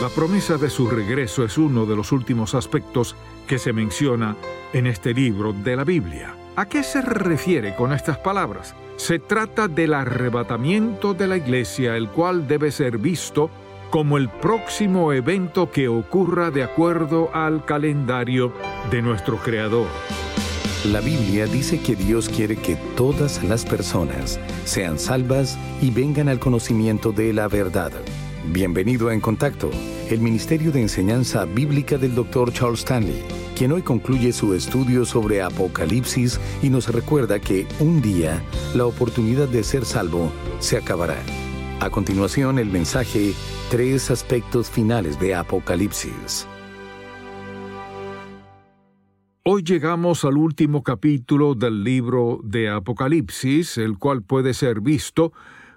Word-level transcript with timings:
La 0.00 0.10
promesa 0.10 0.58
de 0.58 0.68
su 0.68 0.90
regreso 0.90 1.42
es 1.42 1.56
uno 1.56 1.86
de 1.86 1.96
los 1.96 2.12
últimos 2.12 2.54
aspectos 2.54 3.16
que 3.46 3.58
se 3.58 3.72
menciona 3.72 4.36
en 4.74 4.86
este 4.86 5.14
libro 5.14 5.54
de 5.54 5.74
la 5.74 5.84
Biblia. 5.84 6.36
¿A 6.54 6.66
qué 6.66 6.82
se 6.82 7.00
refiere 7.00 7.74
con 7.74 7.94
estas 7.94 8.18
palabras? 8.18 8.74
Se 8.96 9.18
trata 9.18 9.68
del 9.68 9.94
arrebatamiento 9.94 11.14
de 11.14 11.26
la 11.26 11.38
iglesia, 11.38 11.96
el 11.96 12.10
cual 12.10 12.46
debe 12.46 12.72
ser 12.72 12.98
visto 12.98 13.48
como 13.88 14.18
el 14.18 14.28
próximo 14.28 15.14
evento 15.14 15.70
que 15.70 15.88
ocurra 15.88 16.50
de 16.50 16.62
acuerdo 16.62 17.30
al 17.32 17.64
calendario 17.64 18.52
de 18.90 19.00
nuestro 19.00 19.38
Creador. 19.38 19.86
La 20.84 21.00
Biblia 21.00 21.46
dice 21.46 21.80
que 21.80 21.96
Dios 21.96 22.28
quiere 22.28 22.56
que 22.56 22.76
todas 22.96 23.42
las 23.42 23.64
personas 23.64 24.38
sean 24.66 24.98
salvas 24.98 25.58
y 25.80 25.90
vengan 25.90 26.28
al 26.28 26.38
conocimiento 26.38 27.12
de 27.12 27.32
la 27.32 27.48
verdad. 27.48 27.92
Bienvenido 28.52 29.08
a 29.08 29.14
En 29.14 29.20
Contacto, 29.20 29.70
el 30.08 30.20
Ministerio 30.20 30.70
de 30.70 30.80
Enseñanza 30.80 31.44
Bíblica 31.44 31.98
del 31.98 32.14
Dr. 32.14 32.52
Charles 32.52 32.80
Stanley, 32.80 33.22
quien 33.56 33.72
hoy 33.72 33.82
concluye 33.82 34.32
su 34.32 34.54
estudio 34.54 35.04
sobre 35.04 35.42
Apocalipsis 35.42 36.40
y 36.62 36.70
nos 36.70 36.88
recuerda 36.88 37.40
que 37.40 37.66
un 37.80 38.00
día 38.00 38.40
la 38.74 38.86
oportunidad 38.86 39.48
de 39.48 39.64
ser 39.64 39.84
salvo 39.84 40.30
se 40.60 40.76
acabará. 40.76 41.18
A 41.80 41.90
continuación, 41.90 42.58
el 42.58 42.68
mensaje 42.68 43.34
Tres 43.68 44.12
aspectos 44.12 44.70
finales 44.70 45.18
de 45.18 45.34
Apocalipsis. 45.34 46.46
Hoy 49.42 49.64
llegamos 49.64 50.24
al 50.24 50.36
último 50.36 50.84
capítulo 50.84 51.56
del 51.56 51.82
libro 51.82 52.38
de 52.44 52.68
Apocalipsis, 52.68 53.76
el 53.78 53.98
cual 53.98 54.22
puede 54.22 54.54
ser 54.54 54.80
visto 54.80 55.32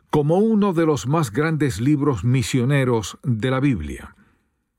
como 0.09 0.39
uno 0.39 0.73
de 0.73 0.85
los 0.85 1.07
más 1.07 1.31
grandes 1.31 1.79
libros 1.79 2.23
misioneros 2.23 3.19
de 3.23 3.51
la 3.51 3.59
Biblia. 3.59 4.15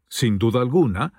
Sin 0.09 0.39
duda 0.39 0.61
alguna, 0.61 1.13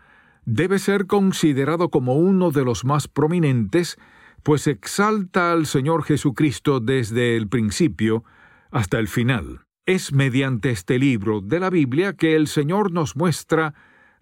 debe 0.45 0.80
ser 0.80 1.08
considerado 1.08 1.90
como 1.90 2.16
uno 2.16 2.52
de 2.52 2.66
los 2.66 2.84
más 2.84 3.08
prominentes, 3.08 3.98
pues 4.44 4.68
exalta 4.68 5.52
al 5.52 5.66
Señor 5.66 6.03
Jesucristo 6.03 6.80
desde 6.80 7.38
el 7.38 7.47
principio 7.47 8.24
hasta 8.69 9.00
el 9.00 9.08
final. 9.08 9.62
Es 9.85 10.14
mediante 10.14 10.72
este 10.72 11.00
libro 11.00 11.41
de 11.41 11.59
la 11.59 11.69
Biblia 11.69 12.14
que 12.14 12.35
el 12.35 12.47
Señor 12.47 12.91
nos 12.91 13.16
muestra 13.16 13.74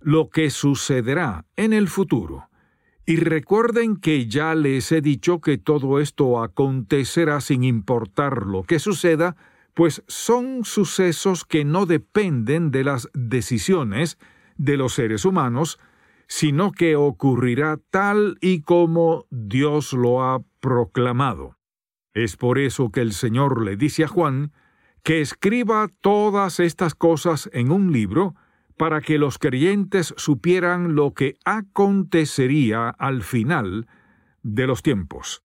lo 0.02 0.30
que 0.30 0.50
sucederá 0.50 1.46
en 1.56 1.74
el 1.74 1.88
futuro. 1.88 2.50
Y 3.06 3.16
recuerden 3.16 3.98
que 3.98 4.28
ya 4.28 4.54
les 4.54 4.92
he 4.92 5.02
dicho 5.02 5.42
que 5.42 5.58
todo 5.58 6.00
esto 6.00 6.44
acontecerá 6.44 7.42
sin 7.42 7.64
importar 7.64 8.46
lo 8.46 8.64
que 8.64 8.78
suceda, 8.78 9.36
pues 9.80 10.04
son 10.10 10.66
sucesos 10.66 11.46
que 11.46 11.64
no 11.64 11.86
dependen 11.86 12.70
de 12.70 12.84
las 12.84 13.08
decisiones 13.14 14.18
de 14.58 14.76
los 14.76 14.96
seres 14.96 15.24
humanos, 15.24 15.80
sino 16.28 16.74
que 16.74 16.98
ocurrirá 16.98 17.80
tal 17.90 18.38
y 18.42 18.60
como 18.60 19.26
Dios 19.30 19.94
lo 19.94 20.22
ha 20.22 20.44
proclamado. 20.60 21.56
Es 22.14 22.36
por 22.36 22.60
eso 22.60 22.92
que 22.92 23.00
el 23.00 23.14
Señor 23.14 23.64
le 23.64 23.78
dice 23.78 24.04
a 24.04 24.10
Juan 24.10 24.52
que 25.02 25.22
escriba 25.22 25.88
todas 26.02 26.60
estas 26.60 26.94
cosas 26.94 27.50
en 27.54 27.72
un 27.72 27.94
libro 27.94 28.36
para 28.76 29.00
que 29.00 29.18
los 29.18 29.38
creyentes 29.38 30.14
supieran 30.18 30.94
lo 30.94 31.14
que 31.14 31.38
acontecería 31.46 32.90
al 32.90 33.24
final 33.24 33.88
de 34.44 34.68
los 34.68 34.84
tiempos. 34.84 35.42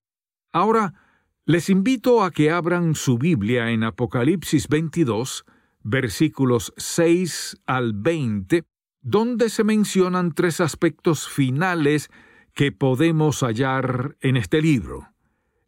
Ahora, 0.53 1.04
les 1.47 1.69
invito 1.69 2.22
a 2.22 2.31
que 2.31 2.50
abran 2.50 2.94
su 2.94 3.19
Biblia 3.19 3.71
en 3.71 3.84
Apocalipsis 3.84 4.69
22, 4.69 5.44
versículos 5.82 6.72
6 6.78 7.60
al 7.66 7.93
20, 7.93 8.65
donde 9.03 9.50
se 9.50 9.62
mencionan 9.62 10.32
tres 10.32 10.60
aspectos 10.60 11.28
finales 11.28 12.10
que 12.55 12.72
podemos 12.72 13.41
hallar 13.43 14.16
en 14.21 14.38
este 14.38 14.62
libro. 14.62 15.09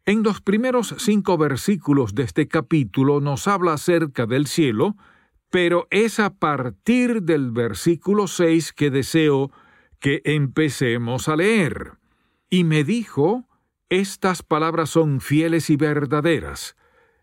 En 0.05 0.23
los 0.23 0.41
primeros 0.41 0.95
cinco 0.97 1.37
versículos 1.37 2.15
de 2.15 2.23
este 2.23 2.47
capítulo 2.47 3.19
nos 3.19 3.47
habla 3.47 3.73
acerca 3.73 4.25
del 4.25 4.47
cielo, 4.47 4.95
pero 5.51 5.87
es 5.91 6.19
a 6.19 6.33
partir 6.33 7.21
del 7.21 7.51
versículo 7.51 8.27
6 8.27 8.73
que 8.73 8.89
deseo 8.89 9.51
que 9.99 10.21
empecemos 10.25 11.27
a 11.27 11.35
leer. 11.35 11.97
Y 12.49 12.63
me 12.63 12.83
dijo, 12.83 13.46
estas 13.89 14.43
palabras 14.43 14.89
son 14.89 15.21
fieles 15.21 15.69
y 15.69 15.77
verdaderas, 15.77 16.75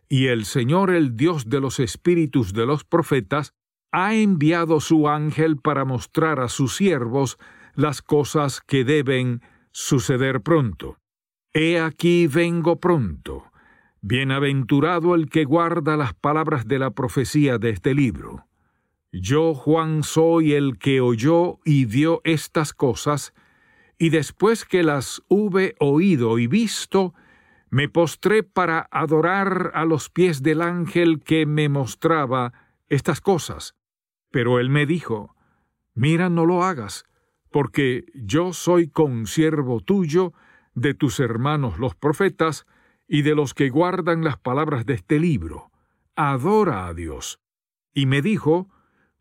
y 0.08 0.26
el 0.26 0.44
Señor, 0.44 0.90
el 0.90 1.16
Dios 1.16 1.48
de 1.48 1.60
los 1.60 1.80
espíritus 1.80 2.52
de 2.52 2.66
los 2.66 2.84
profetas, 2.84 3.54
ha 3.92 4.14
enviado 4.14 4.80
su 4.80 5.08
ángel 5.08 5.56
para 5.56 5.84
mostrar 5.84 6.40
a 6.40 6.48
sus 6.48 6.76
siervos 6.76 7.38
las 7.74 8.02
cosas 8.02 8.60
que 8.60 8.84
deben 8.84 9.42
suceder 9.70 10.40
pronto. 10.40 10.98
He 11.52 11.78
aquí 11.78 12.26
vengo 12.26 12.80
pronto. 12.80 13.44
Bienaventurado 14.00 15.14
el 15.14 15.28
que 15.30 15.44
guarda 15.44 15.96
las 15.96 16.14
palabras 16.14 16.66
de 16.66 16.78
la 16.78 16.90
profecía 16.90 17.58
de 17.58 17.70
este 17.70 17.94
libro. 17.94 18.46
Yo, 19.12 19.54
Juan, 19.54 20.02
soy 20.02 20.54
el 20.54 20.78
que 20.78 21.00
oyó 21.00 21.60
y 21.64 21.84
vio 21.84 22.20
estas 22.24 22.72
cosas, 22.72 23.32
y 24.04 24.10
después 24.10 24.66
que 24.66 24.82
las 24.82 25.22
hube 25.28 25.76
oído 25.80 26.38
y 26.38 26.46
visto, 26.46 27.14
me 27.70 27.88
postré 27.88 28.42
para 28.42 28.86
adorar 28.90 29.70
a 29.72 29.86
los 29.86 30.10
pies 30.10 30.42
del 30.42 30.60
ángel 30.60 31.22
que 31.24 31.46
me 31.46 31.70
mostraba 31.70 32.52
estas 32.88 33.22
cosas. 33.22 33.74
Pero 34.30 34.60
él 34.60 34.68
me 34.68 34.84
dijo, 34.84 35.34
Mira, 35.94 36.28
no 36.28 36.44
lo 36.44 36.64
hagas, 36.64 37.06
porque 37.50 38.04
yo 38.12 38.52
soy 38.52 38.88
consiervo 38.88 39.80
tuyo, 39.80 40.34
de 40.74 40.92
tus 40.92 41.18
hermanos 41.18 41.78
los 41.78 41.94
profetas, 41.94 42.66
y 43.08 43.22
de 43.22 43.34
los 43.34 43.54
que 43.54 43.70
guardan 43.70 44.22
las 44.22 44.36
palabras 44.36 44.84
de 44.84 44.92
este 44.92 45.18
libro. 45.18 45.70
Adora 46.14 46.88
a 46.88 46.92
Dios. 46.92 47.40
Y 47.94 48.04
me 48.04 48.20
dijo, 48.20 48.68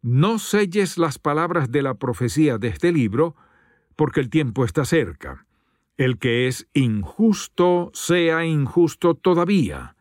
No 0.02 0.40
selles 0.40 0.98
las 0.98 1.20
palabras 1.20 1.72
de 1.72 1.84
la 1.84 1.94
profecía 1.94 2.58
de 2.58 2.68
este 2.68 2.92
libro, 2.92 3.38
porque 3.96 4.20
el 4.20 4.30
tiempo 4.30 4.66
está 4.66 4.86
cerca. 4.86 5.46
El 5.98 6.18
que 6.18 6.48
es 6.48 6.68
injusto 6.74 7.92
sea 7.94 8.46
injusto 8.46 9.16
todavía, 9.16 9.96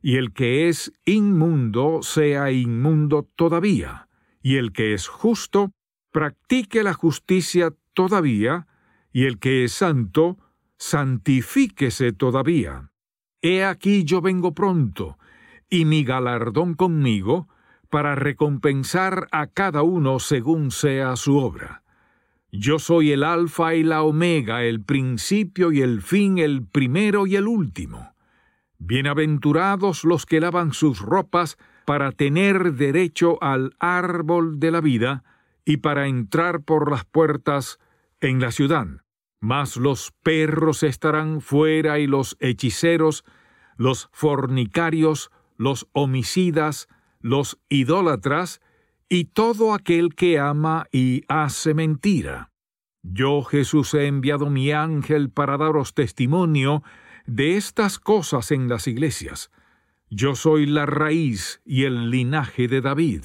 y 0.00 0.16
el 0.16 0.32
que 0.32 0.68
es 0.68 0.92
inmundo 1.04 2.02
sea 2.02 2.50
inmundo 2.52 3.28
todavía, 3.36 4.08
y 4.42 4.56
el 4.56 4.72
que 4.72 4.94
es 4.94 5.08
justo 5.08 5.72
practique 6.10 6.82
la 6.82 6.94
justicia 6.94 7.74
todavía, 7.94 8.66
y 9.12 9.24
el 9.24 9.38
que 9.38 9.64
es 9.64 9.72
santo 9.72 10.38
santifíquese 10.78 12.12
todavía. 12.12 12.90
He 13.40 13.64
aquí 13.64 14.04
yo 14.04 14.20
vengo 14.20 14.54
pronto, 14.54 15.18
y 15.68 15.84
mi 15.84 16.04
galardón 16.04 16.74
conmigo, 16.74 17.48
para 17.90 18.14
recompensar 18.14 19.28
a 19.32 19.48
cada 19.48 19.82
uno 19.82 20.18
según 20.18 20.70
sea 20.70 21.14
su 21.16 21.36
obra. 21.36 21.82
Yo 22.54 22.78
soy 22.78 23.12
el 23.12 23.24
alfa 23.24 23.74
y 23.74 23.82
la 23.82 24.02
omega, 24.02 24.62
el 24.62 24.82
principio 24.82 25.72
y 25.72 25.80
el 25.80 26.02
fin, 26.02 26.36
el 26.36 26.66
primero 26.66 27.26
y 27.26 27.36
el 27.36 27.48
último. 27.48 28.14
Bienaventurados 28.76 30.04
los 30.04 30.26
que 30.26 30.38
lavan 30.38 30.74
sus 30.74 31.00
ropas 31.00 31.56
para 31.86 32.12
tener 32.12 32.74
derecho 32.74 33.42
al 33.42 33.74
árbol 33.78 34.60
de 34.60 34.70
la 34.70 34.82
vida 34.82 35.24
y 35.64 35.78
para 35.78 36.08
entrar 36.08 36.62
por 36.62 36.90
las 36.90 37.06
puertas 37.06 37.78
en 38.20 38.38
la 38.38 38.50
ciudad. 38.50 38.86
Mas 39.40 39.78
los 39.78 40.12
perros 40.22 40.82
estarán 40.82 41.40
fuera 41.40 42.00
y 42.00 42.06
los 42.06 42.36
hechiceros, 42.38 43.24
los 43.78 44.10
fornicarios, 44.12 45.30
los 45.56 45.88
homicidas, 45.92 46.86
los 47.18 47.58
idólatras, 47.70 48.60
y 49.12 49.26
todo 49.26 49.74
aquel 49.74 50.14
que 50.14 50.38
ama 50.38 50.86
y 50.90 51.24
hace 51.28 51.74
mentira. 51.74 52.50
Yo 53.02 53.42
Jesús 53.42 53.92
he 53.92 54.06
enviado 54.06 54.48
mi 54.48 54.72
ángel 54.72 55.28
para 55.28 55.58
daros 55.58 55.92
testimonio 55.92 56.82
de 57.26 57.58
estas 57.58 57.98
cosas 57.98 58.50
en 58.52 58.70
las 58.70 58.86
iglesias. 58.86 59.50
Yo 60.08 60.34
soy 60.34 60.64
la 60.64 60.86
raíz 60.86 61.60
y 61.66 61.84
el 61.84 62.08
linaje 62.08 62.68
de 62.68 62.80
David, 62.80 63.24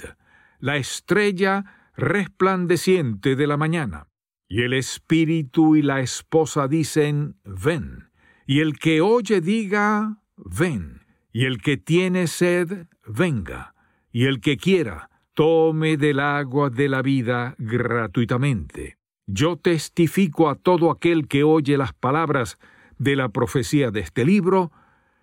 la 0.60 0.76
estrella 0.76 1.92
resplandeciente 1.96 3.38
de 3.38 3.48
la 3.48 3.56
mañana. 3.56 4.10
Y 4.50 4.64
el 4.64 4.74
espíritu 4.74 5.78
y 5.78 5.84
la 5.84 6.02
esposa 6.02 6.68
dicen, 6.68 7.38
ven. 7.46 8.10
Y 8.46 8.60
el 8.60 8.78
que 8.78 9.00
oye 9.00 9.40
diga, 9.40 10.22
ven. 10.36 11.06
Y 11.32 11.46
el 11.46 11.62
que 11.62 11.78
tiene 11.78 12.28
sed, 12.28 12.88
venga. 13.06 13.74
Y 14.12 14.26
el 14.26 14.42
que 14.42 14.58
quiera, 14.58 15.10
tome 15.38 15.98
del 15.98 16.20
agua 16.20 16.72
de 16.72 16.90
la 16.90 17.04
vida 17.04 17.54
gratuitamente. 17.60 18.98
Yo 19.28 19.56
testifico 19.56 20.50
a 20.50 20.56
todo 20.56 20.90
aquel 20.90 21.28
que 21.28 21.44
oye 21.44 21.78
las 21.78 21.94
palabras 21.94 22.58
de 22.98 23.16
la 23.16 23.30
profecía 23.30 23.92
de 23.92 24.00
este 24.00 24.26
libro, 24.26 24.72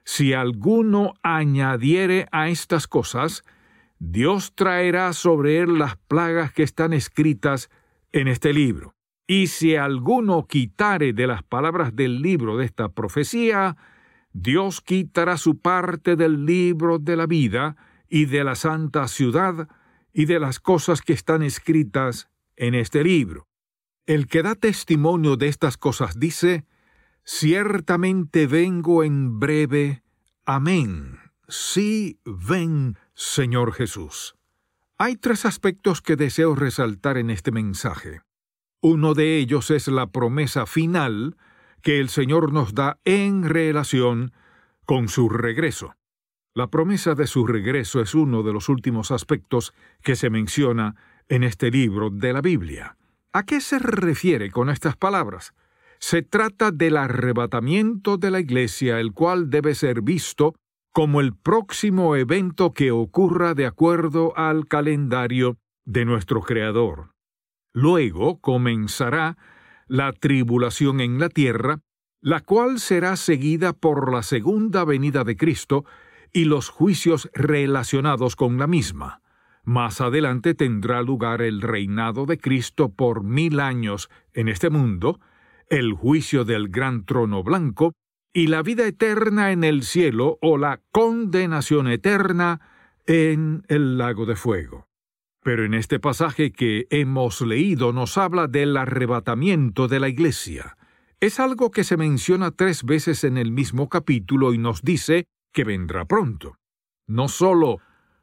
si 0.04 0.32
alguno 0.32 1.14
añadiere 1.24 2.28
a 2.30 2.48
estas 2.48 2.86
cosas, 2.86 3.42
Dios 3.98 4.52
traerá 4.54 5.12
sobre 5.14 5.58
él 5.58 5.78
las 5.78 5.96
plagas 5.96 6.52
que 6.52 6.62
están 6.62 6.92
escritas 6.92 7.68
en 8.12 8.28
este 8.28 8.52
libro. 8.52 8.94
Y 9.26 9.48
si 9.48 9.74
alguno 9.74 10.46
quitare 10.46 11.12
de 11.12 11.26
las 11.26 11.42
palabras 11.42 11.96
del 11.96 12.22
libro 12.22 12.56
de 12.56 12.66
esta 12.66 12.88
profecía, 12.88 13.76
Dios 14.32 14.80
quitará 14.80 15.38
su 15.38 15.58
parte 15.58 16.14
del 16.14 16.46
libro 16.46 17.00
de 17.00 17.16
la 17.16 17.26
vida 17.26 17.76
y 18.08 18.26
de 18.26 18.44
la 18.44 18.54
santa 18.54 19.08
ciudad 19.08 19.66
y 20.14 20.24
de 20.24 20.38
las 20.38 20.60
cosas 20.60 21.02
que 21.02 21.12
están 21.12 21.42
escritas 21.42 22.30
en 22.56 22.74
este 22.74 23.02
libro. 23.04 23.48
El 24.06 24.28
que 24.28 24.42
da 24.42 24.54
testimonio 24.54 25.36
de 25.36 25.48
estas 25.48 25.76
cosas 25.76 26.18
dice, 26.18 26.64
Ciertamente 27.24 28.46
vengo 28.46 29.02
en 29.02 29.40
breve. 29.40 30.02
Amén. 30.44 31.18
Sí, 31.48 32.20
ven, 32.24 32.98
Señor 33.14 33.72
Jesús. 33.72 34.36
Hay 34.98 35.16
tres 35.16 35.44
aspectos 35.44 36.00
que 36.00 36.16
deseo 36.16 36.54
resaltar 36.54 37.18
en 37.18 37.30
este 37.30 37.50
mensaje. 37.50 38.20
Uno 38.80 39.14
de 39.14 39.38
ellos 39.38 39.70
es 39.70 39.88
la 39.88 40.06
promesa 40.12 40.66
final 40.66 41.36
que 41.82 41.98
el 41.98 42.08
Señor 42.08 42.52
nos 42.52 42.74
da 42.74 42.98
en 43.04 43.42
relación 43.42 44.32
con 44.84 45.08
su 45.08 45.28
regreso. 45.28 45.96
La 46.56 46.68
promesa 46.68 47.16
de 47.16 47.26
su 47.26 47.48
regreso 47.48 48.00
es 48.00 48.14
uno 48.14 48.44
de 48.44 48.52
los 48.52 48.68
últimos 48.68 49.10
aspectos 49.10 49.74
que 50.02 50.14
se 50.14 50.30
menciona 50.30 50.94
en 51.28 51.42
este 51.42 51.68
libro 51.68 52.10
de 52.10 52.32
la 52.32 52.40
Biblia. 52.42 52.96
¿A 53.32 53.42
qué 53.42 53.60
se 53.60 53.80
refiere 53.80 54.52
con 54.52 54.70
estas 54.70 54.96
palabras? 54.96 55.52
Se 55.98 56.22
trata 56.22 56.70
del 56.70 56.96
arrebatamiento 56.96 58.18
de 58.18 58.30
la 58.30 58.38
Iglesia, 58.38 59.00
el 59.00 59.12
cual 59.12 59.50
debe 59.50 59.74
ser 59.74 60.02
visto 60.02 60.54
como 60.92 61.20
el 61.20 61.34
próximo 61.34 62.14
evento 62.14 62.72
que 62.72 62.92
ocurra 62.92 63.54
de 63.54 63.66
acuerdo 63.66 64.32
al 64.36 64.68
calendario 64.68 65.56
de 65.84 66.04
nuestro 66.04 66.40
Creador. 66.40 67.10
Luego 67.72 68.38
comenzará 68.40 69.36
la 69.88 70.12
tribulación 70.12 71.00
en 71.00 71.18
la 71.18 71.30
tierra, 71.30 71.80
la 72.20 72.40
cual 72.40 72.78
será 72.78 73.16
seguida 73.16 73.72
por 73.72 74.12
la 74.12 74.22
segunda 74.22 74.84
venida 74.84 75.24
de 75.24 75.36
Cristo 75.36 75.84
y 76.34 76.44
los 76.44 76.68
juicios 76.68 77.30
relacionados 77.32 78.36
con 78.36 78.58
la 78.58 78.66
misma. 78.66 79.22
Más 79.62 80.02
adelante 80.02 80.54
tendrá 80.54 81.00
lugar 81.00 81.40
el 81.40 81.62
reinado 81.62 82.26
de 82.26 82.36
Cristo 82.36 82.92
por 82.92 83.22
mil 83.22 83.60
años 83.60 84.10
en 84.34 84.48
este 84.48 84.68
mundo, 84.68 85.20
el 85.70 85.94
juicio 85.94 86.44
del 86.44 86.68
gran 86.68 87.06
trono 87.06 87.42
blanco 87.42 87.94
y 88.34 88.48
la 88.48 88.62
vida 88.62 88.84
eterna 88.86 89.52
en 89.52 89.64
el 89.64 89.84
cielo 89.84 90.38
o 90.42 90.58
la 90.58 90.82
condenación 90.90 91.88
eterna 91.88 92.60
en 93.06 93.62
el 93.68 93.96
lago 93.96 94.26
de 94.26 94.36
fuego. 94.36 94.88
Pero 95.42 95.64
en 95.64 95.72
este 95.72 96.00
pasaje 96.00 96.52
que 96.52 96.86
hemos 96.90 97.40
leído 97.40 97.92
nos 97.92 98.18
habla 98.18 98.48
del 98.48 98.76
arrebatamiento 98.76 99.86
de 99.86 100.00
la 100.00 100.08
iglesia. 100.08 100.76
Es 101.20 101.38
algo 101.38 101.70
que 101.70 101.84
se 101.84 101.96
menciona 101.96 102.50
tres 102.50 102.82
veces 102.82 103.22
en 103.22 103.38
el 103.38 103.52
mismo 103.52 103.88
capítulo 103.88 104.52
y 104.52 104.58
nos 104.58 104.82
dice 104.82 105.26
que 105.54 105.64
vendrá 105.64 106.04
pronto. 106.04 106.58
No 107.06 107.28
solo 107.28 107.78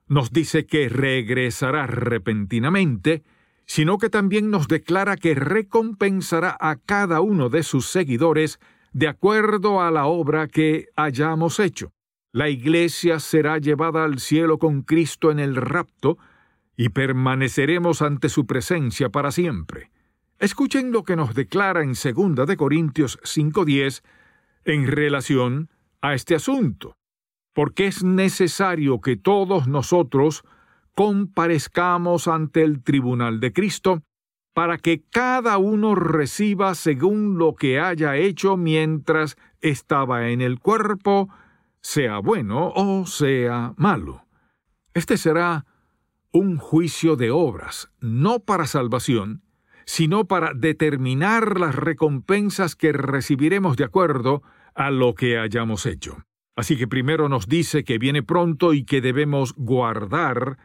nos 0.07 0.31
dice 0.31 0.67
que 0.67 0.89
regresará 0.89 1.87
repentinamente, 1.87 3.23
sino 3.65 3.97
que 3.97 4.09
también 4.09 4.51
nos 4.51 4.67
declara 4.67 5.15
que 5.15 5.33
recompensará 5.33 6.57
a 6.59 6.75
cada 6.75 7.21
uno 7.21 7.49
de 7.49 7.63
sus 7.63 7.87
seguidores 7.87 8.59
de 8.91 9.07
acuerdo 9.07 9.81
a 9.81 9.89
la 9.89 10.05
obra 10.05 10.47
que 10.47 10.89
hayamos 10.95 11.59
hecho. 11.59 11.93
La 12.33 12.49
iglesia 12.49 13.19
será 13.19 13.57
llevada 13.57 14.03
al 14.03 14.19
cielo 14.19 14.57
con 14.57 14.81
Cristo 14.81 15.31
en 15.31 15.39
el 15.39 15.55
rapto 15.55 16.17
y 16.75 16.89
permaneceremos 16.89 18.01
ante 18.01 18.27
su 18.29 18.45
presencia 18.45 19.09
para 19.09 19.31
siempre. 19.31 19.91
Escuchen 20.39 20.91
lo 20.91 21.03
que 21.03 21.15
nos 21.15 21.35
declara 21.35 21.83
en 21.83 21.93
2 21.93 22.47
de 22.47 22.57
Corintios 22.57 23.19
5:10 23.23 24.01
en 24.65 24.87
relación 24.87 25.69
a 26.01 26.13
este 26.13 26.35
asunto, 26.35 26.97
porque 27.53 27.87
es 27.87 28.03
necesario 28.03 29.01
que 29.01 29.15
todos 29.15 29.67
nosotros 29.67 30.43
comparezcamos 30.95 32.27
ante 32.27 32.63
el 32.63 32.83
tribunal 32.83 33.39
de 33.39 33.53
Cristo, 33.53 34.03
para 34.53 34.77
que 34.77 35.03
cada 35.09 35.57
uno 35.57 35.95
reciba 35.95 36.75
según 36.75 37.37
lo 37.37 37.55
que 37.55 37.79
haya 37.79 38.17
hecho 38.17 38.57
mientras 38.57 39.37
estaba 39.61 40.29
en 40.29 40.41
el 40.41 40.59
cuerpo, 40.59 41.29
sea 41.81 42.19
bueno 42.19 42.71
o 42.75 43.05
sea 43.05 43.73
malo. 43.77 44.25
Este 44.93 45.17
será 45.17 45.65
un 46.33 46.57
juicio 46.57 47.15
de 47.15 47.31
obras, 47.31 47.91
no 47.99 48.39
para 48.39 48.67
salvación, 48.67 49.43
sino 49.85 50.25
para 50.25 50.53
determinar 50.53 51.59
las 51.59 51.75
recompensas 51.75 52.75
que 52.75 52.91
recibiremos 52.91 53.77
de 53.77 53.85
acuerdo 53.85 54.43
a 54.75 54.91
lo 54.91 55.15
que 55.15 55.37
hayamos 55.37 55.85
hecho. 55.85 56.23
Así 56.55 56.77
que 56.77 56.87
primero 56.87 57.29
nos 57.29 57.47
dice 57.47 57.83
que 57.83 57.97
viene 57.97 58.23
pronto 58.23 58.73
y 58.73 58.83
que 58.83 59.01
debemos 59.01 59.53
guardar 59.55 60.57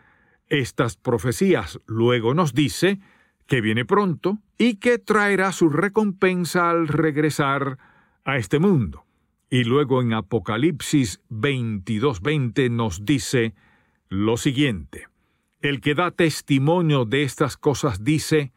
estas 0.49 0.97
profecías. 0.97 1.81
Luego 1.87 2.35
nos 2.35 2.55
dice 2.55 3.01
que 3.47 3.61
viene 3.61 3.85
pronto 3.85 4.39
y 4.59 4.77
que 4.77 4.99
traerá 4.99 5.53
su 5.53 5.69
recompensa 5.69 6.71
al 6.71 6.89
regresar 6.89 7.79
a 8.25 8.37
este 8.37 8.59
mundo. 8.59 9.05
Y 9.49 9.65
luego 9.65 10.03
en 10.03 10.13
Apocalipsis 10.13 11.21
22:20 11.31 12.71
nos 12.71 13.05
dice 13.05 13.55
lo 14.09 14.37
siguiente. 14.37 15.07
El 15.61 15.81
que 15.81 15.95
da 15.95 16.11
testimonio 16.11 17.05
de 17.05 17.23
estas 17.23 17.57
cosas 17.57 18.05
dice, 18.05 18.53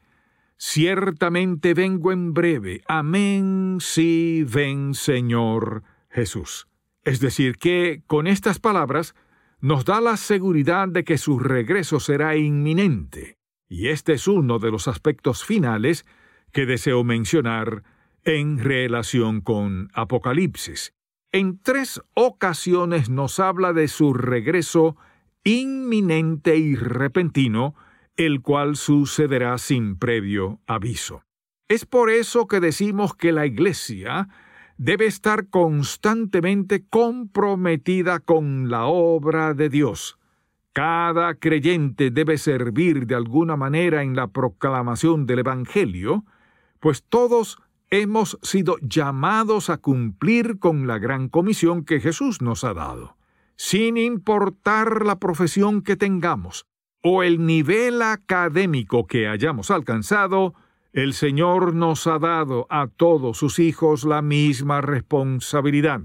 Ciertamente 0.57 1.73
vengo 1.73 2.11
en 2.11 2.33
breve. 2.33 2.81
Amén, 2.85 3.77
sí, 3.79 4.43
ven 4.45 4.93
Señor 4.93 5.83
Jesús. 6.09 6.68
Es 7.03 7.19
decir, 7.19 7.57
que 7.57 8.03
con 8.07 8.27
estas 8.27 8.59
palabras 8.59 9.15
nos 9.61 9.85
da 9.85 10.01
la 10.01 10.17
seguridad 10.17 10.87
de 10.87 11.03
que 11.03 11.17
su 11.17 11.39
regreso 11.39 11.99
será 11.99 12.35
inminente, 12.35 13.37
y 13.67 13.89
este 13.89 14.13
es 14.13 14.27
uno 14.27 14.59
de 14.59 14.71
los 14.71 14.87
aspectos 14.87 15.43
finales 15.43 16.05
que 16.51 16.65
deseo 16.65 17.03
mencionar 17.03 17.83
en 18.23 18.59
relación 18.59 19.41
con 19.41 19.89
Apocalipsis. 19.93 20.93
En 21.31 21.61
tres 21.61 22.01
ocasiones 22.15 23.09
nos 23.09 23.39
habla 23.39 23.73
de 23.73 23.87
su 23.87 24.13
regreso 24.13 24.97
inminente 25.43 26.57
y 26.57 26.75
repentino, 26.75 27.75
el 28.15 28.41
cual 28.41 28.75
sucederá 28.75 29.57
sin 29.57 29.97
previo 29.97 30.59
aviso. 30.67 31.23
Es 31.67 31.85
por 31.85 32.09
eso 32.09 32.47
que 32.47 32.59
decimos 32.59 33.15
que 33.15 33.31
la 33.31 33.45
Iglesia 33.45 34.27
debe 34.79 35.07
estar 35.07 35.49
constantemente 35.49 36.85
comprometida 36.89 38.19
con 38.21 38.69
la 38.69 38.85
obra 38.85 39.53
de 39.53 39.67
Dios. 39.67 40.17
Cada 40.71 41.35
creyente 41.35 42.11
debe 42.11 42.37
servir 42.37 43.05
de 43.05 43.15
alguna 43.15 43.57
manera 43.57 44.03
en 44.03 44.15
la 44.15 44.27
proclamación 44.27 45.25
del 45.25 45.39
Evangelio, 45.39 46.23
pues 46.79 47.03
todos 47.03 47.59
hemos 47.89 48.39
sido 48.41 48.77
llamados 48.81 49.69
a 49.69 49.79
cumplir 49.79 50.59
con 50.59 50.87
la 50.87 50.97
gran 50.97 51.27
comisión 51.27 51.83
que 51.83 51.99
Jesús 51.99 52.41
nos 52.41 52.63
ha 52.63 52.73
dado. 52.73 53.17
Sin 53.57 53.97
importar 53.97 55.05
la 55.05 55.19
profesión 55.19 55.81
que 55.81 55.97
tengamos, 55.97 56.65
o 57.03 57.23
el 57.23 57.45
nivel 57.45 58.01
académico 58.01 59.07
que 59.07 59.27
hayamos 59.27 59.71
alcanzado, 59.71 60.53
el 60.93 61.13
Señor 61.13 61.75
nos 61.75 62.07
ha 62.07 62.19
dado 62.19 62.65
a 62.69 62.87
todos 62.87 63.37
sus 63.37 63.59
hijos 63.59 64.03
la 64.03 64.21
misma 64.21 64.81
responsabilidad. 64.81 66.01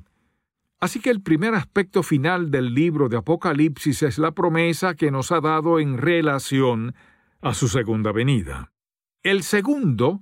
Así 0.78 1.00
que 1.00 1.10
el 1.10 1.22
primer 1.22 1.54
aspecto 1.54 2.02
final 2.02 2.50
del 2.50 2.74
libro 2.74 3.08
de 3.08 3.16
Apocalipsis 3.16 4.02
es 4.02 4.18
la 4.18 4.32
promesa 4.32 4.94
que 4.94 5.10
nos 5.10 5.32
ha 5.32 5.40
dado 5.40 5.80
en 5.80 5.96
relación 5.96 6.94
a 7.40 7.54
su 7.54 7.68
segunda 7.68 8.12
venida. 8.12 8.72
El 9.22 9.42
segundo 9.42 10.20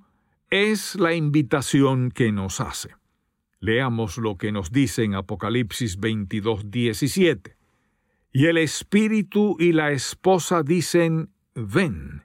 es 0.50 0.94
la 0.94 1.14
invitación 1.14 2.12
que 2.12 2.30
nos 2.30 2.60
hace. 2.60 2.90
Leamos 3.58 4.18
lo 4.18 4.36
que 4.36 4.52
nos 4.52 4.70
dice 4.70 5.02
en 5.02 5.14
Apocalipsis 5.14 5.98
22, 5.98 6.70
17. 6.70 7.56
Y 8.32 8.46
el 8.46 8.58
espíritu 8.58 9.56
y 9.58 9.72
la 9.72 9.92
esposa 9.92 10.62
dicen, 10.62 11.30
ven. 11.54 12.24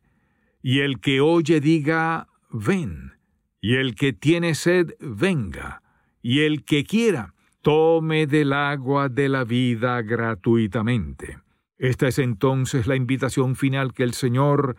Y 0.62 0.80
el 0.80 1.00
que 1.00 1.22
oye 1.22 1.60
diga, 1.60 2.27
ven. 2.52 3.14
Y 3.62 3.76
el 3.76 3.96
que 3.96 4.14
tiene 4.14 4.56
sed, 4.56 4.96
venga. 5.00 5.82
Y 6.22 6.42
el 6.42 6.64
que 6.64 6.84
quiera, 6.84 7.34
tome 7.62 8.28
del 8.28 8.54
agua 8.54 9.10
de 9.10 9.30
la 9.30 9.44
vida 9.44 10.02
gratuitamente. 10.02 11.40
Esta 11.78 12.08
es 12.08 12.20
entonces 12.20 12.88
la 12.88 12.96
invitación 12.96 13.56
final 13.56 13.94
que 13.94 14.04
el 14.04 14.14
Señor 14.14 14.76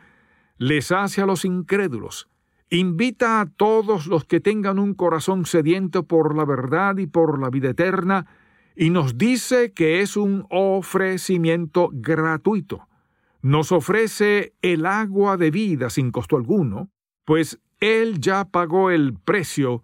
les 0.57 0.91
hace 0.91 1.23
a 1.23 1.27
los 1.27 1.45
incrédulos 1.45 2.29
invita 2.71 3.41
a 3.41 3.47
todos 3.47 4.07
los 4.07 4.25
que 4.25 4.41
tengan 4.41 4.79
un 4.79 4.95
corazón 4.95 5.47
sediento 5.47 6.05
por 6.05 6.37
la 6.37 6.45
verdad 6.45 6.99
y 6.99 7.07
por 7.07 7.41
la 7.41 7.51
vida 7.51 7.71
eterna, 7.71 8.27
y 8.77 8.91
nos 8.91 9.19
dice 9.19 9.73
que 9.73 10.01
es 10.01 10.17
un 10.17 10.47
ofrecimiento 10.51 11.91
gratuito. 11.93 12.89
Nos 13.41 13.73
ofrece 13.73 14.55
el 14.63 14.87
agua 14.87 15.37
de 15.37 15.51
vida 15.51 15.91
sin 15.91 16.11
costo 16.11 16.37
alguno, 16.37 16.91
pues 17.29 17.61
Él 17.81 18.21
ya 18.23 18.47
pagó 18.47 18.91
el 18.91 19.13
precio 19.13 19.83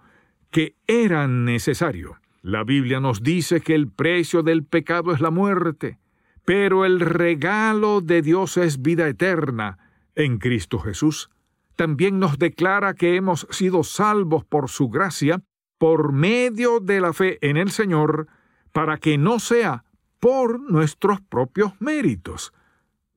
que 0.50 0.76
era 0.86 1.28
necesario. 1.28 2.16
La 2.40 2.64
Biblia 2.64 3.00
nos 3.00 3.22
dice 3.22 3.60
que 3.60 3.74
el 3.74 3.86
precio 3.86 4.42
del 4.42 4.64
pecado 4.64 5.12
es 5.12 5.20
la 5.20 5.30
muerte, 5.30 5.98
pero 6.46 6.86
el 6.86 7.00
regalo 7.00 8.00
de 8.00 8.22
Dios 8.22 8.56
es 8.56 8.80
vida 8.80 9.06
eterna 9.08 9.76
en 10.14 10.38
Cristo 10.38 10.78
Jesús 10.78 11.28
también 11.76 12.18
nos 12.18 12.38
declara 12.38 12.94
que 12.94 13.14
hemos 13.14 13.46
sido 13.50 13.84
salvos 13.84 14.46
por 14.46 14.70
su 14.70 14.88
gracia, 14.88 15.42
por 15.76 16.12
medio 16.12 16.80
de 16.80 17.00
la 17.02 17.12
fe 17.12 17.38
en 17.42 17.58
el 17.58 17.70
Señor, 17.70 18.28
para 18.72 18.96
que 18.96 19.18
no 19.18 19.38
sea 19.38 19.84
por 20.18 20.60
nuestros 20.60 21.20
propios 21.20 21.72
méritos. 21.78 22.54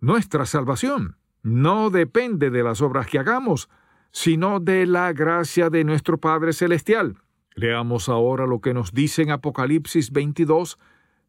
Nuestra 0.01 0.45
salvación 0.45 1.15
no 1.43 1.91
depende 1.91 2.49
de 2.49 2.63
las 2.63 2.81
obras 2.81 3.07
que 3.07 3.19
hagamos, 3.19 3.69
sino 4.11 4.59
de 4.59 4.85
la 4.85 5.13
gracia 5.13 5.69
de 5.69 5.83
nuestro 5.83 6.17
Padre 6.17 6.53
Celestial. 6.53 7.17
Leamos 7.55 8.09
ahora 8.09 8.45
lo 8.45 8.61
que 8.61 8.73
nos 8.73 8.93
dice 8.93 9.23
en 9.23 9.31
Apocalipsis 9.31 10.11
22, 10.11 10.77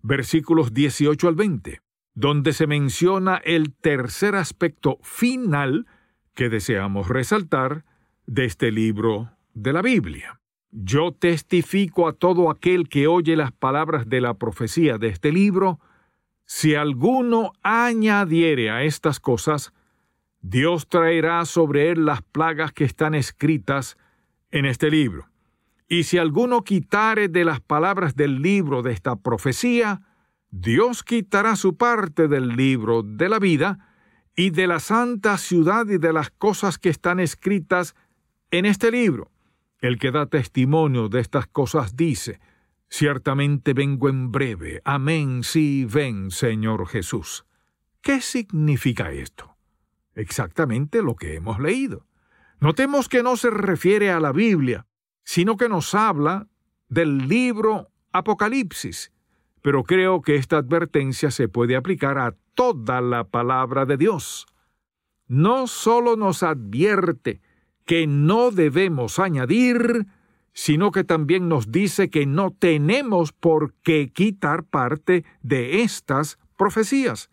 versículos 0.02 0.74
18 0.74 1.28
al 1.28 1.34
20, 1.34 1.80
donde 2.14 2.52
se 2.52 2.66
menciona 2.66 3.36
el 3.36 3.74
tercer 3.74 4.34
aspecto 4.34 4.98
final 5.02 5.86
que 6.34 6.48
deseamos 6.48 7.08
resaltar 7.08 7.84
de 8.26 8.44
este 8.44 8.70
libro 8.70 9.30
de 9.54 9.72
la 9.72 9.82
Biblia. 9.82 10.38
Yo 10.70 11.12
testifico 11.12 12.06
a 12.06 12.12
todo 12.12 12.50
aquel 12.50 12.88
que 12.88 13.06
oye 13.06 13.34
las 13.36 13.52
palabras 13.52 14.08
de 14.08 14.20
la 14.20 14.34
profecía 14.34 14.98
de 14.98 15.08
este 15.08 15.32
libro, 15.32 15.80
si 16.44 16.74
alguno 16.74 17.52
añadiere 17.62 18.70
a 18.70 18.82
estas 18.82 19.18
cosas, 19.18 19.72
Dios 20.50 20.88
traerá 20.88 21.44
sobre 21.44 21.90
él 21.90 22.04
las 22.04 22.22
plagas 22.22 22.72
que 22.72 22.84
están 22.84 23.14
escritas 23.14 23.96
en 24.50 24.64
este 24.64 24.90
libro. 24.90 25.28
Y 25.88 26.04
si 26.04 26.18
alguno 26.18 26.64
quitare 26.64 27.28
de 27.28 27.44
las 27.44 27.60
palabras 27.60 28.14
del 28.14 28.42
libro 28.42 28.82
de 28.82 28.92
esta 28.92 29.16
profecía, 29.16 30.02
Dios 30.50 31.02
quitará 31.02 31.56
su 31.56 31.76
parte 31.76 32.28
del 32.28 32.56
libro 32.56 33.02
de 33.02 33.28
la 33.28 33.38
vida, 33.38 33.88
y 34.38 34.50
de 34.50 34.68
la 34.68 34.78
santa 34.78 35.36
ciudad 35.36 35.88
y 35.88 35.98
de 35.98 36.12
las 36.12 36.30
cosas 36.30 36.78
que 36.78 36.90
están 36.90 37.18
escritas 37.18 37.96
en 38.52 38.66
este 38.66 38.92
libro. 38.92 39.32
El 39.80 39.98
que 39.98 40.12
da 40.12 40.26
testimonio 40.26 41.08
de 41.08 41.18
estas 41.18 41.48
cosas 41.48 41.96
dice, 41.96 42.38
Ciertamente 42.88 43.74
vengo 43.74 44.08
en 44.08 44.30
breve. 44.30 44.80
Amén, 44.84 45.42
sí, 45.42 45.84
ven, 45.84 46.30
Señor 46.30 46.86
Jesús. 46.86 47.46
¿Qué 48.00 48.20
significa 48.20 49.10
esto? 49.10 49.57
Exactamente 50.18 51.00
lo 51.00 51.14
que 51.14 51.36
hemos 51.36 51.60
leído. 51.60 52.04
Notemos 52.58 53.08
que 53.08 53.22
no 53.22 53.36
se 53.36 53.50
refiere 53.50 54.10
a 54.10 54.18
la 54.18 54.32
Biblia, 54.32 54.84
sino 55.22 55.56
que 55.56 55.68
nos 55.68 55.94
habla 55.94 56.48
del 56.88 57.28
libro 57.28 57.92
Apocalipsis, 58.10 59.12
pero 59.62 59.84
creo 59.84 60.20
que 60.20 60.34
esta 60.34 60.56
advertencia 60.56 61.30
se 61.30 61.46
puede 61.46 61.76
aplicar 61.76 62.18
a 62.18 62.34
toda 62.54 63.00
la 63.00 63.28
palabra 63.28 63.86
de 63.86 63.96
Dios. 63.96 64.46
No 65.28 65.68
solo 65.68 66.16
nos 66.16 66.42
advierte 66.42 67.40
que 67.86 68.08
no 68.08 68.50
debemos 68.50 69.20
añadir, 69.20 70.08
sino 70.52 70.90
que 70.90 71.04
también 71.04 71.48
nos 71.48 71.70
dice 71.70 72.10
que 72.10 72.26
no 72.26 72.50
tenemos 72.50 73.30
por 73.30 73.72
qué 73.84 74.10
quitar 74.12 74.64
parte 74.64 75.24
de 75.42 75.82
estas 75.82 76.40
profecías. 76.56 77.30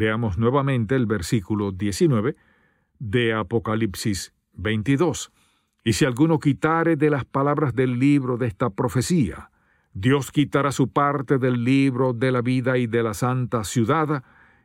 Leamos 0.00 0.38
nuevamente 0.38 0.96
el 0.96 1.04
versículo 1.04 1.72
19 1.72 2.34
de 3.00 3.34
Apocalipsis 3.34 4.32
22. 4.54 5.30
Y 5.84 5.92
si 5.92 6.06
alguno 6.06 6.38
quitare 6.38 6.96
de 6.96 7.10
las 7.10 7.26
palabras 7.26 7.74
del 7.74 7.98
libro 7.98 8.38
de 8.38 8.46
esta 8.46 8.70
profecía, 8.70 9.50
Dios 9.92 10.32
quitará 10.32 10.72
su 10.72 10.88
parte 10.88 11.36
del 11.36 11.64
libro 11.64 12.14
de 12.14 12.32
la 12.32 12.40
vida 12.40 12.78
y 12.78 12.86
de 12.86 13.02
la 13.02 13.12
santa 13.12 13.62
ciudad 13.62 14.24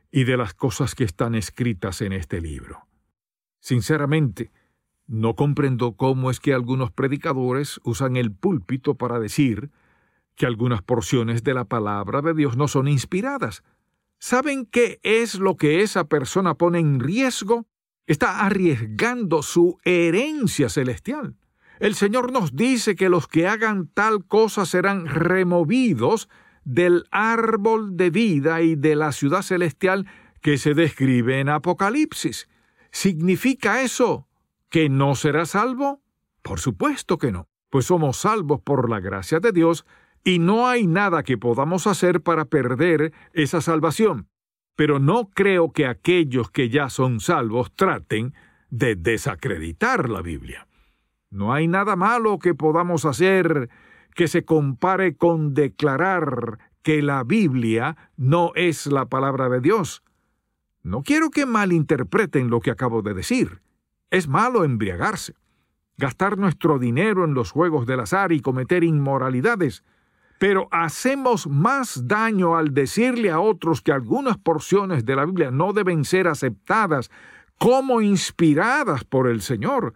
y 0.10 0.24
de 0.24 0.38
las 0.38 0.54
cosas 0.54 0.96
que 0.96 1.04
están 1.04 1.36
escritas 1.36 2.00
en 2.00 2.14
este 2.14 2.40
libro. 2.40 2.88
Sinceramente, 3.60 4.54
no 5.06 5.36
comprendo 5.36 5.98
cómo 5.98 6.32
es 6.32 6.40
que 6.40 6.54
algunos 6.54 6.92
predicadores 6.92 7.82
usan 7.84 8.16
el 8.16 8.32
púlpito 8.32 8.96
para 8.96 9.20
decir 9.20 9.70
que 10.36 10.46
algunas 10.46 10.82
porciones 10.82 11.44
de 11.44 11.54
la 11.54 11.66
palabra 11.66 12.22
de 12.22 12.34
Dios 12.34 12.56
no 12.56 12.70
son 12.70 12.88
inspiradas. 12.88 13.64
¿Saben 14.28 14.66
qué 14.66 15.00
es 15.04 15.36
lo 15.36 15.56
que 15.56 15.84
esa 15.84 16.06
persona 16.06 16.56
pone 16.56 16.80
en 16.80 17.00
riesgo? 17.00 17.68
Está 18.08 18.44
arriesgando 18.44 19.44
su 19.44 19.78
herencia 19.84 20.68
celestial. 20.68 21.36
El 21.80 21.94
Señor 21.94 22.32
nos 22.32 22.56
dice 22.56 22.96
que 22.96 23.08
los 23.08 23.28
que 23.28 23.48
hagan 23.48 23.88
tal 23.88 24.26
cosa 24.26 24.66
serán 24.66 25.06
removidos 25.06 26.28
del 26.64 27.04
árbol 27.12 27.98
de 27.98 28.10
vida 28.10 28.64
y 28.64 28.74
de 28.74 28.96
la 28.96 29.12
ciudad 29.12 29.44
celestial 29.44 30.08
que 30.42 30.58
se 30.58 30.74
describe 30.74 31.40
en 31.40 31.50
Apocalipsis. 31.50 32.50
¿Significa 32.90 33.84
eso 33.84 34.28
que 34.70 34.90
no 34.90 35.14
será 35.14 35.46
salvo? 35.46 36.02
Por 36.42 36.60
supuesto 36.60 37.20
que 37.20 37.32
no, 37.32 37.48
pues 37.70 37.86
somos 37.86 38.18
salvos 38.18 38.60
por 38.60 38.90
la 38.90 39.00
gracia 39.00 39.40
de 39.40 39.52
Dios 39.52 39.86
y 40.26 40.40
no 40.40 40.68
hay 40.68 40.88
nada 40.88 41.22
que 41.24 41.38
podamos 41.38 41.86
hacer 41.86 42.20
para 42.20 42.46
perder 42.46 43.14
esa 43.32 43.62
salvación. 43.62 44.28
Pero 44.76 45.00
no 45.00 45.30
creo 45.30 45.72
que 45.72 45.86
aquellos 45.86 46.50
que 46.50 46.68
ya 46.68 46.90
son 46.90 47.20
salvos 47.22 47.72
traten 47.76 48.34
de 48.72 48.96
desacreditar 48.96 50.10
la 50.10 50.22
Biblia. 50.22 50.68
No 51.30 51.54
hay 51.54 51.68
nada 51.68 51.96
malo 51.96 52.40
que 52.40 52.56
podamos 52.56 53.06
hacer 53.06 53.70
que 54.16 54.28
se 54.28 54.44
compare 54.44 55.16
con 55.16 55.54
declarar 55.54 56.58
que 56.82 57.04
la 57.04 57.24
Biblia 57.24 57.96
no 58.18 58.52
es 58.56 58.88
la 58.88 59.06
palabra 59.06 59.48
de 59.48 59.62
Dios. 59.62 60.04
No 60.82 61.04
quiero 61.04 61.30
que 61.30 61.46
malinterpreten 61.46 62.50
lo 62.50 62.62
que 62.62 62.72
acabo 62.72 63.04
de 63.04 63.14
decir. 63.14 63.62
Es 64.10 64.28
malo 64.28 64.64
embriagarse, 64.64 65.36
gastar 65.98 66.38
nuestro 66.38 66.80
dinero 66.80 67.26
en 67.26 67.34
los 67.36 67.52
juegos 67.52 67.86
del 67.86 68.00
azar 68.00 68.32
y 68.32 68.40
cometer 68.40 68.84
inmoralidades, 68.84 69.84
pero 70.38 70.68
hacemos 70.72 71.48
más 71.48 72.08
daño 72.08 72.58
al 72.58 72.74
decirle 72.74 73.32
a 73.32 73.40
otros 73.40 73.82
que 73.82 73.92
algunas 73.92 74.38
porciones 74.38 75.06
de 75.06 75.16
la 75.16 75.26
Biblia 75.26 75.52
no 75.52 75.74
deben 75.74 76.04
ser 76.04 76.28
aceptadas 76.28 77.10
como 77.58 78.02
inspiradas 78.02 79.04
por 79.06 79.28
el 79.28 79.42
Señor, 79.42 79.94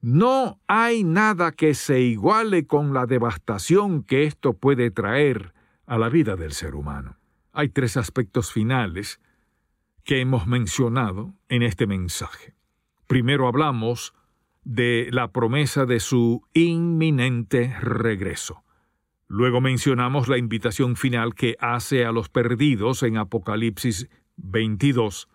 no 0.00 0.60
hay 0.66 1.04
nada 1.04 1.52
que 1.52 1.74
se 1.74 2.00
iguale 2.00 2.66
con 2.66 2.92
la 2.92 3.06
devastación 3.06 4.02
que 4.02 4.24
esto 4.24 4.54
puede 4.54 4.90
traer 4.90 5.54
a 5.86 5.98
la 5.98 6.08
vida 6.08 6.36
del 6.36 6.52
ser 6.52 6.74
humano. 6.74 7.16
Hay 7.52 7.68
tres 7.68 7.96
aspectos 7.96 8.52
finales 8.52 9.20
que 10.02 10.20
hemos 10.20 10.46
mencionado 10.46 11.34
en 11.48 11.62
este 11.62 11.86
mensaje. 11.86 12.54
Primero 13.06 13.48
hablamos 13.48 14.14
de 14.64 15.08
la 15.10 15.28
promesa 15.28 15.86
de 15.86 16.00
su 16.00 16.42
inminente 16.52 17.74
regreso. 17.80 18.63
Luego 19.36 19.60
mencionamos 19.60 20.28
la 20.28 20.38
invitación 20.38 20.94
final 20.94 21.34
que 21.34 21.56
hace 21.58 22.04
a 22.04 22.12
los 22.12 22.28
perdidos 22.28 23.02
en 23.02 23.16
Apocalipsis 23.16 24.08
22. 24.36 25.28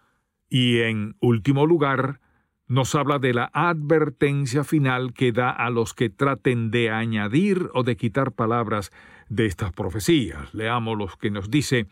Y 0.47 0.79
en 0.79 1.17
último 1.19 1.65
lugar, 1.65 2.21
nos 2.65 2.95
habla 2.95 3.19
de 3.19 3.33
la 3.33 3.51
advertencia 3.53 4.63
final 4.63 5.11
que 5.13 5.33
da 5.33 5.49
a 5.49 5.69
los 5.69 5.93
que 5.93 6.09
traten 6.09 6.71
de 6.71 6.91
añadir 6.91 7.69
o 7.73 7.83
de 7.83 7.97
quitar 7.97 8.31
palabras 8.31 8.93
de 9.27 9.47
estas 9.47 9.73
profecías. 9.73 10.53
Leamos 10.53 10.97
lo 10.97 11.07
que 11.19 11.29
nos 11.29 11.51
dice 11.51 11.87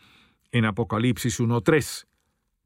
en 0.50 0.64
Apocalipsis 0.64 1.38
1.3. 1.40 2.06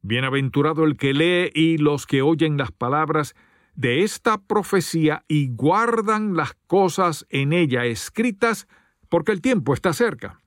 Bienaventurado 0.03 0.85
el 0.85 0.95
que 0.95 1.13
lee 1.13 1.51
y 1.53 1.79
los 1.79 2.05
que 2.05 2.21
oyen 2.21 2.55
las 2.55 2.71
palabras 2.71 3.35
de 3.75 4.03
esta 4.03 4.37
profecía 4.37 5.25
y 5.27 5.49
guardan 5.49 6.33
las 6.37 6.53
cosas 6.65 7.25
en 7.29 7.51
ella 7.51 7.83
escritas, 7.83 8.69
porque 9.13 9.31
el 9.31 9.41
tiempo 9.41 9.75
está 9.75 9.93
cerca. 9.93 10.41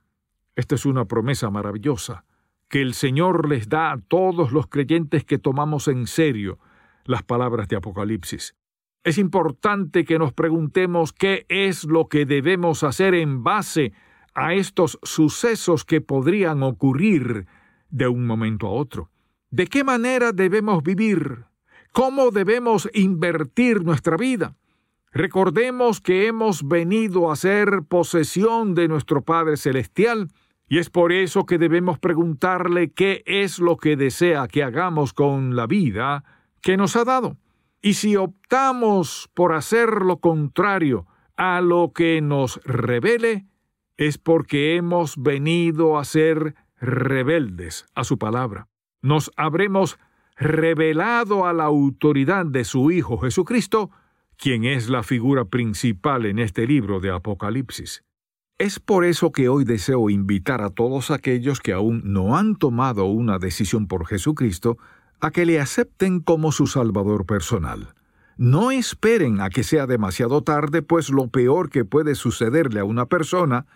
Esta 0.56 0.74
es 0.74 0.86
una 0.86 1.04
promesa 1.04 1.50
maravillosa 1.50 2.24
que 2.68 2.82
el 2.82 2.94
Señor 2.94 3.48
les 3.48 3.68
da 3.68 3.92
a 3.92 3.98
todos 4.00 4.50
los 4.50 4.66
creyentes 4.66 5.24
que 5.24 5.38
tomamos 5.38 5.86
en 5.86 6.08
serio 6.08 6.58
las 7.04 7.22
palabras 7.22 7.68
de 7.68 7.76
Apocalipsis. 7.76 8.56
Es 9.04 9.18
importante 9.18 10.04
que 10.04 10.18
nos 10.18 10.32
preguntemos 10.32 11.12
qué 11.12 11.46
es 11.48 11.84
lo 11.84 12.08
que 12.08 12.26
debemos 12.26 12.82
hacer 12.82 13.14
en 13.14 13.44
base 13.44 13.92
a 14.34 14.52
estos 14.54 14.98
sucesos 15.04 15.84
que 15.84 16.00
podrían 16.00 16.64
ocurrir 16.64 17.46
de 17.90 18.08
un 18.08 18.26
momento 18.26 18.66
a 18.66 18.70
otro. 18.70 19.12
¿De 19.48 19.68
qué 19.68 19.84
manera 19.84 20.32
debemos 20.32 20.82
vivir? 20.82 21.44
¿Cómo 21.92 22.32
debemos 22.32 22.90
invertir 22.94 23.84
nuestra 23.84 24.16
vida? 24.16 24.56
Recordemos 25.12 26.00
que 26.00 26.26
hemos 26.26 26.66
venido 26.66 27.30
a 27.30 27.36
ser 27.36 27.82
posesión 27.88 28.74
de 28.74 28.88
nuestro 28.88 29.22
Padre 29.22 29.56
Celestial 29.56 30.28
y 30.68 30.78
es 30.78 30.90
por 30.90 31.12
eso 31.12 31.46
que 31.46 31.58
debemos 31.58 31.98
preguntarle 31.98 32.92
qué 32.92 33.22
es 33.24 33.58
lo 33.58 33.76
que 33.76 33.96
desea 33.96 34.48
que 34.48 34.62
hagamos 34.62 35.12
con 35.12 35.54
la 35.54 35.66
vida 35.66 36.24
que 36.60 36.76
nos 36.76 36.96
ha 36.96 37.04
dado. 37.04 37.36
Y 37.80 37.94
si 37.94 38.16
optamos 38.16 39.30
por 39.32 39.54
hacer 39.54 40.02
lo 40.02 40.18
contrario 40.18 41.06
a 41.36 41.60
lo 41.60 41.92
que 41.94 42.20
nos 42.20 42.60
revele, 42.64 43.46
es 43.96 44.18
porque 44.18 44.76
hemos 44.76 45.22
venido 45.22 45.98
a 45.98 46.04
ser 46.04 46.56
rebeldes 46.80 47.86
a 47.94 48.04
su 48.04 48.18
palabra. 48.18 48.68
Nos 49.02 49.30
habremos 49.36 49.98
revelado 50.36 51.46
a 51.46 51.52
la 51.52 51.64
autoridad 51.64 52.44
de 52.44 52.64
su 52.64 52.90
Hijo 52.90 53.18
Jesucristo, 53.18 53.90
quien 54.36 54.64
es 54.64 54.88
la 54.88 55.02
figura 55.02 55.46
principal 55.46 56.26
en 56.26 56.38
este 56.38 56.66
libro 56.66 57.00
de 57.00 57.10
Apocalipsis. 57.10 58.04
Es 58.58 58.80
por 58.80 59.04
eso 59.04 59.32
que 59.32 59.48
hoy 59.48 59.64
deseo 59.64 60.08
invitar 60.08 60.62
a 60.62 60.70
todos 60.70 61.10
aquellos 61.10 61.60
que 61.60 61.72
aún 61.72 62.02
no 62.04 62.36
han 62.38 62.56
tomado 62.56 63.04
una 63.04 63.38
decisión 63.38 63.86
por 63.86 64.06
Jesucristo 64.06 64.78
a 65.20 65.30
que 65.30 65.44
le 65.44 65.60
acepten 65.60 66.20
como 66.20 66.52
su 66.52 66.66
Salvador 66.66 67.26
personal. 67.26 67.94
No 68.38 68.70
esperen 68.70 69.40
a 69.40 69.50
que 69.50 69.62
sea 69.62 69.86
demasiado 69.86 70.42
tarde, 70.42 70.82
pues 70.82 71.10
lo 71.10 71.28
peor 71.28 71.70
que 71.70 71.84
puede 71.84 72.14
sucederle 72.14 72.80
a 72.80 72.84
una 72.84 73.06
persona 73.06 73.66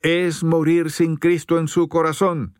es 0.00 0.44
morir 0.44 0.90
sin 0.90 1.16
Cristo 1.16 1.58
en 1.58 1.68
su 1.68 1.88
corazón. 1.88 2.58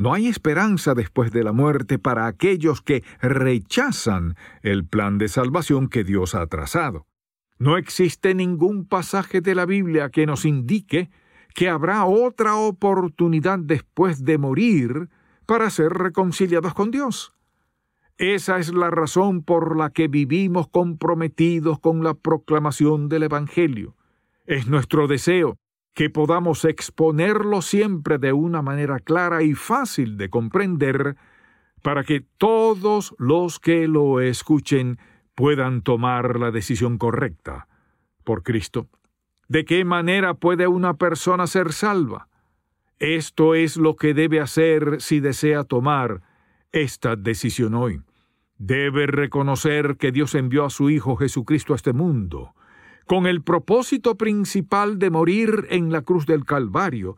No 0.00 0.14
hay 0.14 0.28
esperanza 0.28 0.94
después 0.94 1.30
de 1.30 1.44
la 1.44 1.52
muerte 1.52 1.98
para 1.98 2.26
aquellos 2.26 2.80
que 2.80 3.04
rechazan 3.20 4.34
el 4.62 4.86
plan 4.86 5.18
de 5.18 5.28
salvación 5.28 5.90
que 5.90 6.04
Dios 6.04 6.34
ha 6.34 6.46
trazado. 6.46 7.06
No 7.58 7.76
existe 7.76 8.34
ningún 8.34 8.86
pasaje 8.86 9.42
de 9.42 9.54
la 9.54 9.66
Biblia 9.66 10.08
que 10.08 10.24
nos 10.24 10.46
indique 10.46 11.10
que 11.54 11.68
habrá 11.68 12.06
otra 12.06 12.56
oportunidad 12.56 13.58
después 13.58 14.24
de 14.24 14.38
morir 14.38 15.10
para 15.44 15.68
ser 15.68 15.92
reconciliados 15.92 16.72
con 16.72 16.90
Dios. 16.90 17.34
Esa 18.16 18.58
es 18.58 18.72
la 18.72 18.88
razón 18.88 19.42
por 19.42 19.76
la 19.76 19.90
que 19.90 20.08
vivimos 20.08 20.66
comprometidos 20.68 21.78
con 21.78 22.02
la 22.02 22.14
proclamación 22.14 23.10
del 23.10 23.24
Evangelio. 23.24 23.96
Es 24.46 24.66
nuestro 24.66 25.08
deseo 25.08 25.58
que 25.94 26.10
podamos 26.10 26.64
exponerlo 26.64 27.62
siempre 27.62 28.18
de 28.18 28.32
una 28.32 28.62
manera 28.62 28.98
clara 28.98 29.42
y 29.42 29.54
fácil 29.54 30.16
de 30.16 30.30
comprender, 30.30 31.16
para 31.82 32.04
que 32.04 32.20
todos 32.38 33.14
los 33.18 33.58
que 33.58 33.88
lo 33.88 34.20
escuchen 34.20 34.98
puedan 35.34 35.82
tomar 35.82 36.38
la 36.38 36.50
decisión 36.50 36.98
correcta 36.98 37.66
por 38.24 38.42
Cristo. 38.42 38.88
¿De 39.48 39.64
qué 39.64 39.84
manera 39.84 40.34
puede 40.34 40.68
una 40.68 40.94
persona 40.94 41.46
ser 41.46 41.72
salva? 41.72 42.28
Esto 42.98 43.54
es 43.54 43.76
lo 43.76 43.96
que 43.96 44.12
debe 44.14 44.40
hacer 44.40 45.00
si 45.00 45.20
desea 45.20 45.64
tomar 45.64 46.22
esta 46.70 47.16
decisión 47.16 47.74
hoy. 47.74 48.02
Debe 48.58 49.06
reconocer 49.06 49.96
que 49.96 50.12
Dios 50.12 50.34
envió 50.34 50.66
a 50.66 50.70
su 50.70 50.90
Hijo 50.90 51.16
Jesucristo 51.16 51.72
a 51.72 51.76
este 51.76 51.94
mundo, 51.94 52.54
con 53.10 53.26
el 53.26 53.42
propósito 53.42 54.14
principal 54.14 55.00
de 55.00 55.10
morir 55.10 55.66
en 55.70 55.90
la 55.90 56.02
cruz 56.02 56.26
del 56.26 56.44
Calvario 56.44 57.16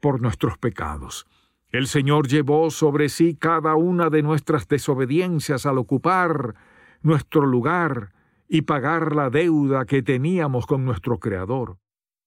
por 0.00 0.22
nuestros 0.22 0.56
pecados. 0.56 1.26
El 1.68 1.86
Señor 1.86 2.28
llevó 2.28 2.70
sobre 2.70 3.10
sí 3.10 3.36
cada 3.38 3.74
una 3.74 4.08
de 4.08 4.22
nuestras 4.22 4.66
desobediencias 4.68 5.66
al 5.66 5.76
ocupar 5.76 6.54
nuestro 7.02 7.44
lugar 7.44 8.14
y 8.48 8.62
pagar 8.62 9.14
la 9.14 9.28
deuda 9.28 9.84
que 9.84 10.02
teníamos 10.02 10.64
con 10.64 10.86
nuestro 10.86 11.18
Creador. 11.18 11.76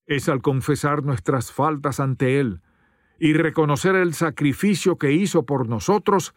Es 0.06 0.30
al 0.30 0.44
confesar 0.44 1.04
nuestras 1.04 1.52
faltas 1.52 2.00
ante 2.00 2.40
Él 2.40 2.62
y 3.18 3.34
reconocer 3.34 3.96
el 3.96 4.14
sacrificio 4.14 5.00
que 5.00 5.14
hizo 5.14 5.44
por 5.44 5.68
nosotros 5.68 6.36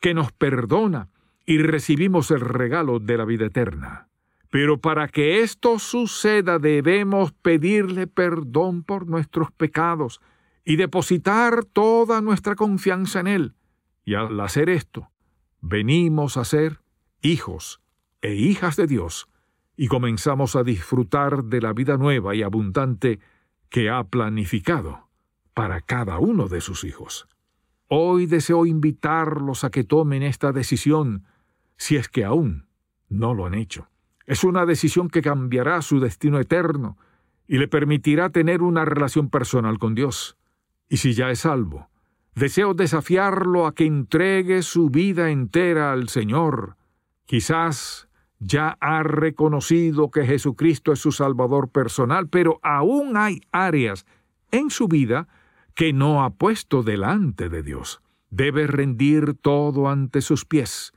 que 0.00 0.12
nos 0.12 0.32
perdona 0.32 1.08
y 1.46 1.62
recibimos 1.62 2.30
el 2.30 2.40
regalo 2.40 2.98
de 2.98 3.16
la 3.16 3.24
vida 3.24 3.46
eterna. 3.46 4.09
Pero 4.50 4.80
para 4.80 5.08
que 5.08 5.42
esto 5.42 5.78
suceda 5.78 6.58
debemos 6.58 7.32
pedirle 7.32 8.06
perdón 8.06 8.82
por 8.82 9.06
nuestros 9.06 9.52
pecados 9.52 10.20
y 10.64 10.76
depositar 10.76 11.64
toda 11.64 12.20
nuestra 12.20 12.56
confianza 12.56 13.20
en 13.20 13.26
Él. 13.28 13.54
Y 14.04 14.14
al 14.14 14.38
hacer 14.40 14.68
esto, 14.68 15.10
venimos 15.60 16.36
a 16.36 16.44
ser 16.44 16.80
hijos 17.22 17.80
e 18.22 18.34
hijas 18.34 18.76
de 18.76 18.86
Dios, 18.86 19.28
y 19.76 19.88
comenzamos 19.88 20.56
a 20.56 20.62
disfrutar 20.62 21.44
de 21.44 21.60
la 21.60 21.72
vida 21.72 21.96
nueva 21.96 22.34
y 22.34 22.42
abundante 22.42 23.18
que 23.70 23.88
ha 23.88 24.04
planificado 24.04 25.08
para 25.54 25.80
cada 25.80 26.18
uno 26.18 26.48
de 26.48 26.60
sus 26.60 26.84
hijos. 26.84 27.28
Hoy 27.88 28.26
deseo 28.26 28.66
invitarlos 28.66 29.64
a 29.64 29.70
que 29.70 29.84
tomen 29.84 30.22
esta 30.22 30.52
decisión, 30.52 31.24
si 31.76 31.96
es 31.96 32.08
que 32.08 32.24
aún 32.24 32.66
no 33.08 33.32
lo 33.32 33.46
han 33.46 33.54
hecho. 33.54 33.89
Es 34.30 34.44
una 34.44 34.64
decisión 34.64 35.08
que 35.08 35.22
cambiará 35.22 35.82
su 35.82 35.98
destino 35.98 36.38
eterno 36.38 36.96
y 37.48 37.58
le 37.58 37.66
permitirá 37.66 38.30
tener 38.30 38.62
una 38.62 38.84
relación 38.84 39.28
personal 39.28 39.80
con 39.80 39.96
Dios. 39.96 40.36
Y 40.88 40.98
si 40.98 41.14
ya 41.14 41.32
es 41.32 41.40
salvo, 41.40 41.88
deseo 42.36 42.74
desafiarlo 42.74 43.66
a 43.66 43.74
que 43.74 43.86
entregue 43.86 44.62
su 44.62 44.88
vida 44.88 45.30
entera 45.30 45.90
al 45.90 46.08
Señor, 46.08 46.76
Quizás 47.30 48.08
ya 48.40 48.76
ha 48.80 49.04
reconocido 49.04 50.10
que 50.10 50.26
Jesucristo 50.26 50.90
es 50.90 50.98
su 50.98 51.12
Salvador 51.12 51.68
personal, 51.68 52.28
pero 52.28 52.58
aún 52.64 53.16
hay 53.16 53.42
áreas 53.52 54.04
en 54.50 54.70
su 54.70 54.88
vida 54.88 55.28
que 55.76 55.92
no 55.92 56.24
ha 56.24 56.30
puesto 56.30 56.82
delante 56.82 57.48
de 57.48 57.62
Dios. 57.62 58.00
Debe 58.30 58.66
rendir 58.66 59.34
todo 59.34 59.88
ante 59.88 60.22
sus 60.22 60.44
pies 60.44 60.92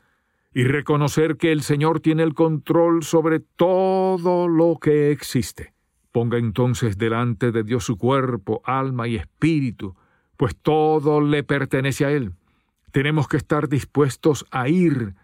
y 0.53 0.65
reconocer 0.65 1.37
que 1.37 1.51
el 1.51 1.63
Señor 1.63 1.99
tiene 1.99 2.23
el 2.23 2.33
control 2.33 3.03
sobre 3.03 3.39
todo 3.39 4.47
lo 4.47 4.77
que 4.79 5.11
existe. 5.11 5.73
Ponga 6.11 6.37
entonces 6.37 6.97
delante 6.97 7.51
de 7.51 7.63
Dios 7.63 7.85
su 7.85 7.97
cuerpo, 7.97 8.61
alma 8.63 9.07
y 9.07 9.15
espíritu, 9.15 9.95
pues 10.37 10.55
todo 10.55 11.21
le 11.21 11.43
pertenece 11.43 12.05
a 12.05 12.11
Él. 12.11 12.33
Tenemos 12.91 13.27
que 13.27 13.37
estar 13.37 13.67
dispuestos 13.67 14.45
a 14.51 14.69
ir 14.69 15.15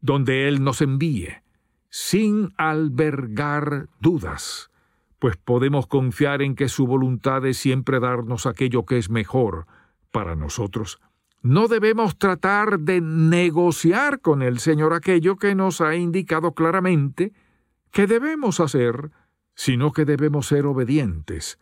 donde 0.00 0.48
Él 0.48 0.64
nos 0.64 0.80
envíe, 0.80 1.42
sin 1.90 2.54
albergar 2.56 3.88
dudas, 4.00 4.70
pues 5.18 5.36
podemos 5.36 5.86
confiar 5.86 6.40
en 6.40 6.54
que 6.54 6.70
su 6.70 6.86
voluntad 6.86 7.44
es 7.44 7.58
siempre 7.58 8.00
darnos 8.00 8.46
aquello 8.46 8.86
que 8.86 8.96
es 8.96 9.10
mejor 9.10 9.66
para 10.10 10.36
nosotros. 10.36 10.98
No 11.42 11.68
debemos 11.68 12.18
tratar 12.18 12.80
de 12.80 13.00
negociar 13.00 14.20
con 14.20 14.42
el 14.42 14.58
Señor 14.58 14.92
aquello 14.92 15.36
que 15.36 15.54
nos 15.54 15.80
ha 15.80 15.96
indicado 15.96 16.52
claramente 16.52 17.32
que 17.90 18.06
debemos 18.06 18.60
hacer, 18.60 19.10
sino 19.54 19.92
que 19.92 20.04
debemos 20.04 20.46
ser 20.46 20.66
obedientes 20.66 21.58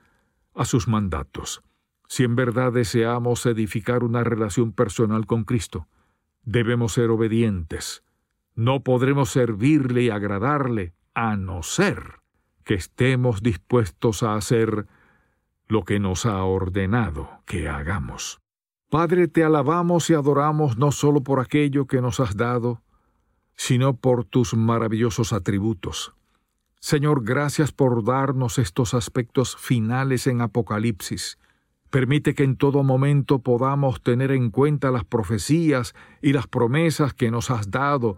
a 0.55 0.65
sus 0.65 0.89
mandatos. 0.89 1.63
Si 2.09 2.25
en 2.25 2.37
verdad 2.37 2.73
deseamos 2.73 3.47
edificar 3.47 4.03
una 4.03 4.25
relación 4.25 4.73
personal 4.73 5.27
con 5.27 5.45
Cristo, 5.45 5.87
debemos 6.43 6.95
ser 6.95 7.11
obedientes 7.11 8.03
no 8.59 8.83
podremos 8.83 9.31
servirle 9.31 10.03
y 10.03 10.11
agradarle 10.11 10.93
a 11.15 11.37
no 11.37 11.63
ser 11.63 12.19
que 12.65 12.75
estemos 12.75 13.41
dispuestos 13.41 14.25
a 14.25 14.35
hacer 14.35 14.89
lo 15.69 15.85
que 15.85 16.01
nos 16.01 16.27
ha 16.27 16.43
ordenado 16.43 17.31
que 17.47 17.69
hagamos. 17.69 18.41
Padre, 18.91 19.29
te 19.29 19.45
alabamos 19.45 20.09
y 20.09 20.15
adoramos 20.15 20.79
no 20.79 20.93
solo 20.93 21.23
por 21.23 21.41
aquello 21.41 21.87
que 21.87 22.01
nos 22.01 22.21
has 22.21 22.37
dado, 22.37 22.83
sino 23.55 23.97
por 23.97 24.25
tus 24.25 24.55
maravillosos 24.55 25.35
atributos. 25.35 26.15
Señor, 26.81 27.23
gracias 27.23 27.71
por 27.71 28.03
darnos 28.03 28.59
estos 28.59 28.95
aspectos 28.95 29.57
finales 29.57 30.27
en 30.27 30.41
Apocalipsis. 30.41 31.39
Permite 31.91 32.35
que 32.35 32.45
en 32.45 32.57
todo 32.57 32.83
momento 32.83 33.41
podamos 33.41 34.03
tener 34.03 34.31
en 34.31 34.51
cuenta 34.51 34.91
las 34.91 35.05
profecías 35.05 35.95
y 36.23 36.33
las 36.33 36.47
promesas 36.47 37.13
que 37.13 37.31
nos 37.31 37.51
has 37.51 37.71
dado 37.71 38.17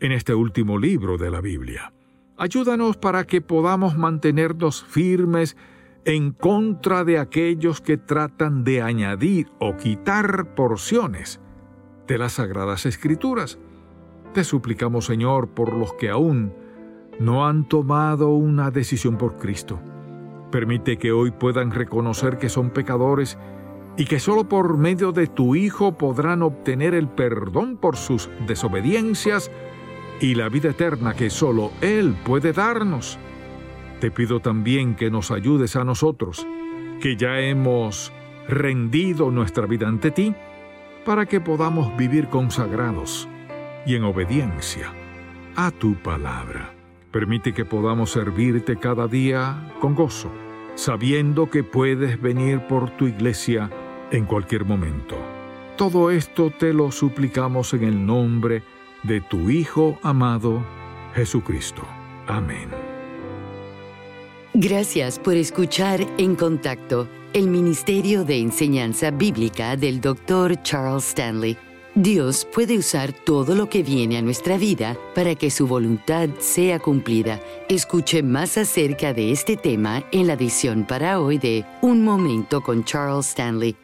en 0.00 0.12
este 0.12 0.32
último 0.34 0.78
libro 0.78 1.18
de 1.18 1.30
la 1.30 1.40
Biblia. 1.40 1.92
Ayúdanos 2.38 2.96
para 2.96 3.24
que 3.24 3.40
podamos 3.40 3.98
mantenernos 3.98 4.84
firmes 4.84 5.56
en 6.08 6.32
contra 6.32 7.04
de 7.04 7.18
aquellos 7.18 7.82
que 7.82 7.98
tratan 7.98 8.64
de 8.64 8.80
añadir 8.80 9.52
o 9.58 9.76
quitar 9.76 10.54
porciones 10.54 11.38
de 12.06 12.16
las 12.16 12.32
sagradas 12.32 12.86
escrituras. 12.86 13.58
Te 14.32 14.42
suplicamos, 14.42 15.04
Señor, 15.04 15.48
por 15.48 15.74
los 15.74 15.92
que 15.92 16.08
aún 16.08 16.54
no 17.20 17.46
han 17.46 17.68
tomado 17.68 18.30
una 18.30 18.70
decisión 18.70 19.18
por 19.18 19.36
Cristo. 19.36 19.80
Permite 20.50 20.96
que 20.96 21.12
hoy 21.12 21.30
puedan 21.30 21.72
reconocer 21.72 22.38
que 22.38 22.48
son 22.48 22.70
pecadores 22.70 23.36
y 23.98 24.06
que 24.06 24.18
solo 24.18 24.48
por 24.48 24.78
medio 24.78 25.12
de 25.12 25.26
tu 25.26 25.56
Hijo 25.56 25.98
podrán 25.98 26.40
obtener 26.40 26.94
el 26.94 27.08
perdón 27.08 27.76
por 27.76 27.96
sus 27.96 28.30
desobediencias 28.46 29.50
y 30.22 30.36
la 30.36 30.48
vida 30.48 30.70
eterna 30.70 31.12
que 31.12 31.28
solo 31.28 31.70
Él 31.82 32.16
puede 32.24 32.54
darnos. 32.54 33.18
Te 34.00 34.10
pido 34.10 34.40
también 34.40 34.94
que 34.94 35.10
nos 35.10 35.30
ayudes 35.30 35.74
a 35.76 35.84
nosotros, 35.84 36.46
que 37.00 37.16
ya 37.16 37.40
hemos 37.40 38.12
rendido 38.48 39.30
nuestra 39.30 39.66
vida 39.66 39.88
ante 39.88 40.10
ti, 40.10 40.34
para 41.04 41.26
que 41.26 41.40
podamos 41.40 41.96
vivir 41.96 42.28
consagrados 42.28 43.28
y 43.86 43.96
en 43.96 44.04
obediencia 44.04 44.92
a 45.56 45.70
tu 45.70 45.94
palabra. 45.94 46.74
Permite 47.10 47.52
que 47.52 47.64
podamos 47.64 48.10
servirte 48.10 48.76
cada 48.76 49.08
día 49.08 49.72
con 49.80 49.94
gozo, 49.94 50.30
sabiendo 50.74 51.50
que 51.50 51.64
puedes 51.64 52.20
venir 52.20 52.60
por 52.68 52.90
tu 52.90 53.06
iglesia 53.06 53.70
en 54.12 54.26
cualquier 54.26 54.64
momento. 54.64 55.16
Todo 55.76 56.10
esto 56.10 56.50
te 56.50 56.72
lo 56.72 56.92
suplicamos 56.92 57.72
en 57.74 57.84
el 57.84 58.04
nombre 58.06 58.62
de 59.02 59.20
tu 59.20 59.50
Hijo 59.50 59.98
amado, 60.02 60.62
Jesucristo. 61.14 61.82
Amén. 62.26 62.87
Gracias 64.60 65.20
por 65.20 65.34
escuchar 65.34 66.04
En 66.18 66.34
Contacto, 66.34 67.08
el 67.32 67.46
Ministerio 67.46 68.24
de 68.24 68.40
Enseñanza 68.40 69.12
Bíblica 69.12 69.76
del 69.76 70.00
Dr. 70.00 70.60
Charles 70.64 71.06
Stanley. 71.10 71.56
Dios 71.94 72.44
puede 72.52 72.76
usar 72.76 73.12
todo 73.12 73.54
lo 73.54 73.68
que 73.68 73.84
viene 73.84 74.18
a 74.18 74.22
nuestra 74.22 74.58
vida 74.58 74.98
para 75.14 75.36
que 75.36 75.52
su 75.52 75.68
voluntad 75.68 76.28
sea 76.40 76.80
cumplida. 76.80 77.40
Escuche 77.68 78.24
más 78.24 78.58
acerca 78.58 79.14
de 79.14 79.30
este 79.30 79.56
tema 79.56 80.02
en 80.10 80.26
la 80.26 80.32
edición 80.32 80.84
para 80.84 81.20
hoy 81.20 81.38
de 81.38 81.64
Un 81.80 82.02
Momento 82.02 82.60
con 82.60 82.82
Charles 82.82 83.28
Stanley 83.28 83.76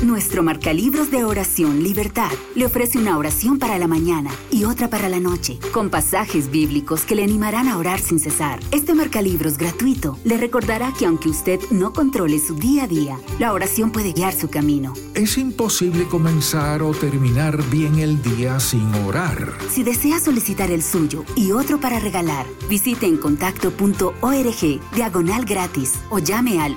Nuestro 0.00 0.42
marcalibros 0.42 1.10
de 1.10 1.22
oración 1.22 1.82
Libertad 1.82 2.30
le 2.56 2.66
ofrece 2.66 2.98
una 2.98 3.18
oración 3.18 3.58
para 3.58 3.78
la 3.78 3.86
mañana 3.86 4.30
y 4.50 4.64
otra 4.64 4.88
para 4.88 5.08
la 5.08 5.20
noche, 5.20 5.58
con 5.72 5.90
pasajes 5.90 6.50
bíblicos 6.50 7.04
que 7.04 7.14
le 7.14 7.22
animarán 7.22 7.68
a 7.68 7.78
orar 7.78 8.00
sin 8.00 8.18
cesar. 8.18 8.58
Este 8.72 8.94
marcalibros 8.94 9.58
gratuito 9.58 10.18
le 10.24 10.38
recordará 10.38 10.92
que 10.98 11.06
aunque 11.06 11.28
usted 11.28 11.60
no 11.70 11.92
controle 11.92 12.40
su 12.40 12.56
día 12.56 12.84
a 12.84 12.88
día, 12.88 13.18
la 13.38 13.52
oración 13.52 13.92
puede 13.92 14.12
guiar 14.12 14.34
su 14.34 14.48
camino. 14.48 14.94
Es 15.14 15.38
imposible 15.38 16.08
comenzar 16.08 16.82
o 16.82 16.92
terminar 16.92 17.62
bien 17.70 18.00
el 18.00 18.20
día 18.22 18.58
sin 18.58 18.92
orar. 18.94 19.52
Si 19.70 19.84
desea 19.84 20.18
solicitar 20.18 20.70
el 20.70 20.82
suyo 20.82 21.24
y 21.36 21.52
otro 21.52 21.78
para 21.78 22.00
regalar, 22.00 22.46
visite 22.68 23.06
en 23.06 23.18
contacto.org 23.18 24.80
diagonal 24.94 25.44
gratis 25.44 25.94
o 26.10 26.18
llame 26.18 26.60
al 26.60 26.76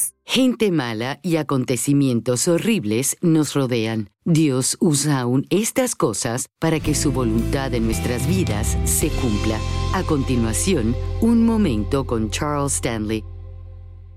1-800-303-0033. 0.00 0.14
Gente 0.24 0.70
mala 0.70 1.18
y 1.22 1.36
acontecimientos 1.36 2.46
horribles 2.46 3.16
nos 3.20 3.54
rodean. 3.54 4.10
Dios 4.24 4.76
usa 4.80 5.20
aún 5.20 5.44
estas 5.50 5.96
cosas 5.96 6.46
para 6.60 6.78
que 6.78 6.94
su 6.94 7.10
voluntad 7.10 7.74
en 7.74 7.86
nuestras 7.86 8.28
vidas 8.28 8.78
se 8.84 9.08
cumpla. 9.08 9.58
A 9.92 10.04
continuación, 10.04 10.94
un 11.20 11.44
momento 11.44 12.06
con 12.06 12.30
Charles 12.30 12.74
Stanley. 12.74 13.24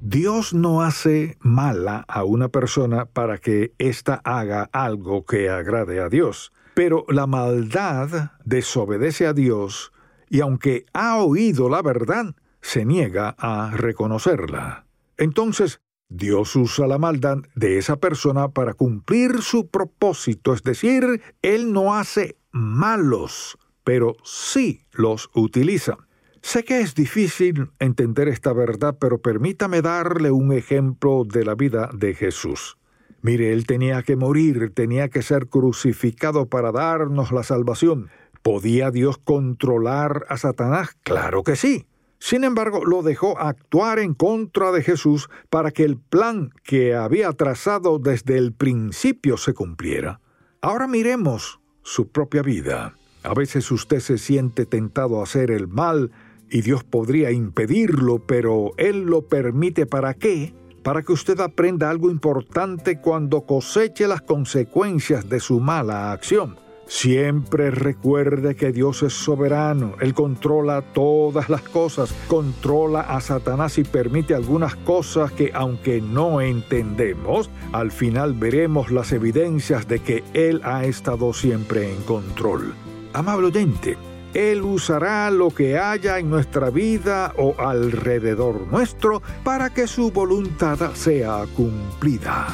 Dios 0.02 0.54
no 0.54 0.84
hace 0.84 1.38
mala 1.40 2.06
a 2.08 2.26
una 2.26 2.50
persona 2.50 3.06
para 3.06 3.40
que 3.40 3.74
ésta 3.80 4.22
haga 4.24 4.70
algo 4.72 5.26
que 5.26 5.50
agrade 5.50 6.00
a 6.00 6.10
Dios, 6.10 6.52
pero 6.76 7.06
la 7.08 7.26
maldad 7.26 8.34
desobedece 8.44 9.26
a 9.26 9.34
Dios 9.34 9.94
y 10.30 10.42
aunque 10.42 10.86
ha 10.94 11.18
oído 11.18 11.70
la 11.70 11.82
verdad, 11.82 12.36
se 12.62 12.86
niega 12.86 13.34
a 13.38 13.72
reconocerla. 13.72 14.83
Entonces, 15.18 15.82
Dios 16.10 16.56
usa 16.56 16.86
la 16.88 16.98
maldad 16.98 17.38
de 17.56 17.78
esa 17.78 17.98
persona 17.98 18.50
para 18.50 18.74
cumplir 18.74 19.42
su 19.42 19.68
propósito, 19.68 20.54
es 20.54 20.62
decir, 20.64 21.22
Él 21.42 21.74
no 21.74 21.96
hace 21.96 22.38
malos, 22.52 23.58
pero 23.84 24.16
sí 24.24 24.86
los 24.92 25.30
utiliza. 25.34 25.98
Sé 26.42 26.64
que 26.64 26.82
es 26.82 26.94
difícil 26.94 27.72
entender 27.80 28.28
esta 28.28 28.54
verdad, 28.54 28.98
pero 29.00 29.22
permítame 29.22 29.82
darle 29.82 30.30
un 30.30 30.52
ejemplo 30.52 31.24
de 31.26 31.46
la 31.46 31.56
vida 31.56 31.90
de 31.94 32.14
Jesús. 32.14 32.78
Mire, 33.22 33.54
Él 33.54 33.66
tenía 33.66 34.04
que 34.04 34.18
morir, 34.18 34.74
tenía 34.76 35.08
que 35.08 35.22
ser 35.22 35.48
crucificado 35.48 36.48
para 36.48 36.74
darnos 36.74 37.32
la 37.32 37.44
salvación. 37.44 38.10
¿Podía 38.42 38.92
Dios 38.92 39.18
controlar 39.18 40.26
a 40.28 40.36
Satanás? 40.36 40.90
Claro 41.04 41.44
que 41.44 41.56
sí. 41.56 41.88
Sin 42.26 42.46
embargo, 42.46 42.86
lo 42.86 43.02
dejó 43.02 43.38
actuar 43.38 44.00
en 44.00 44.14
contra 44.14 44.72
de 44.72 44.82
Jesús 44.82 45.30
para 45.50 45.72
que 45.72 45.84
el 45.84 45.98
plan 45.98 46.52
que 46.64 46.96
había 46.96 47.30
trazado 47.34 48.00
desde 48.00 48.38
el 48.38 48.54
principio 48.54 49.36
se 49.36 49.54
cumpliera. 49.54 50.22
Ahora 50.62 50.88
miremos 50.88 51.60
su 51.82 52.08
propia 52.08 52.42
vida. 52.42 52.94
A 53.24 53.34
veces 53.34 53.70
usted 53.72 54.00
se 54.00 54.18
siente 54.18 54.66
tentado 54.66 55.20
a 55.20 55.24
hacer 55.24 55.52
el 55.52 55.68
mal 55.68 56.12
y 56.50 56.62
Dios 56.62 56.86
podría 56.86 57.30
impedirlo, 57.32 58.26
pero 58.26 58.72
Él 58.78 59.02
lo 59.02 59.28
permite 59.28 59.86
para 59.86 60.14
qué? 60.14 60.56
Para 60.82 61.04
que 61.04 61.12
usted 61.12 61.42
aprenda 61.42 61.90
algo 61.90 62.10
importante 62.10 63.02
cuando 63.02 63.42
coseche 63.42 64.08
las 64.08 64.22
consecuencias 64.22 65.28
de 65.28 65.42
su 65.42 65.60
mala 65.60 66.14
acción. 66.14 66.58
Siempre 66.86 67.72
recuerde 67.72 68.56
que 68.56 68.72
Dios 68.72 69.04
es 69.04 69.14
soberano, 69.14 69.96
Él 70.02 70.14
controla 70.14 70.82
todas 70.82 71.50
las 71.50 71.62
cosas, 71.62 72.14
controla 72.28 73.02
a 73.02 73.22
Satanás 73.22 73.78
y 73.78 73.84
permite 73.84 74.36
algunas 74.36 74.76
cosas 74.76 75.32
que 75.32 75.52
aunque 75.54 76.02
no 76.02 76.42
entendemos, 76.42 77.50
al 77.72 77.92
final 77.92 78.34
veremos 78.34 78.92
las 78.92 79.12
evidencias 79.14 79.88
de 79.88 80.00
que 80.00 80.24
Él 80.34 80.62
ha 80.64 80.86
estado 80.86 81.34
siempre 81.34 81.92
en 81.92 82.02
control. 82.04 82.74
Amable 83.14 83.48
oyente, 83.48 83.98
Él 84.34 84.62
usará 84.62 85.32
lo 85.32 85.52
que 85.52 85.78
haya 85.80 86.20
en 86.20 86.30
nuestra 86.30 86.70
vida 86.70 87.34
o 87.38 87.56
alrededor 87.60 88.68
nuestro 88.68 89.22
para 89.44 89.74
que 89.74 89.88
su 89.88 90.12
voluntad 90.12 90.94
sea 90.94 91.46
cumplida. 91.56 92.48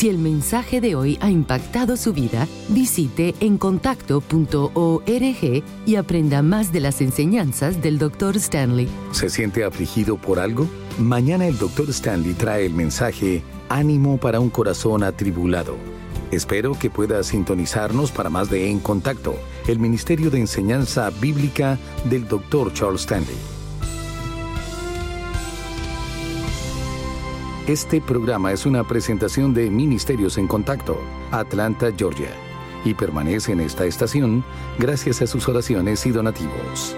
Si 0.00 0.08
el 0.08 0.16
mensaje 0.16 0.80
de 0.80 0.94
hoy 0.94 1.18
ha 1.20 1.30
impactado 1.30 1.94
su 1.98 2.14
vida, 2.14 2.48
visite 2.70 3.34
encontacto.org 3.40 5.62
y 5.84 5.96
aprenda 5.96 6.40
más 6.40 6.72
de 6.72 6.80
las 6.80 7.02
enseñanzas 7.02 7.82
del 7.82 7.98
Dr. 7.98 8.38
Stanley. 8.38 8.88
¿Se 9.12 9.28
siente 9.28 9.62
afligido 9.62 10.16
por 10.16 10.38
algo? 10.38 10.66
Mañana 10.98 11.46
el 11.46 11.58
Dr. 11.58 11.90
Stanley 11.90 12.32
trae 12.32 12.64
el 12.64 12.72
mensaje 12.72 13.42
Ánimo 13.68 14.16
para 14.16 14.40
un 14.40 14.48
corazón 14.48 15.02
atribulado. 15.02 15.76
Espero 16.30 16.78
que 16.78 16.88
pueda 16.88 17.22
sintonizarnos 17.22 18.10
para 18.10 18.30
más 18.30 18.48
de 18.48 18.70
En 18.70 18.80
Contacto, 18.80 19.34
el 19.68 19.80
Ministerio 19.80 20.30
de 20.30 20.40
Enseñanza 20.40 21.10
Bíblica 21.10 21.78
del 22.08 22.26
Dr. 22.26 22.72
Charles 22.72 23.02
Stanley. 23.02 23.59
Este 27.70 28.00
programa 28.00 28.50
es 28.50 28.66
una 28.66 28.82
presentación 28.82 29.54
de 29.54 29.70
Ministerios 29.70 30.38
en 30.38 30.48
Contacto, 30.48 30.98
Atlanta, 31.30 31.92
Georgia, 31.96 32.32
y 32.84 32.94
permanece 32.94 33.52
en 33.52 33.60
esta 33.60 33.84
estación 33.84 34.42
gracias 34.80 35.22
a 35.22 35.28
sus 35.28 35.46
oraciones 35.46 36.04
y 36.04 36.10
donativos. 36.10 36.96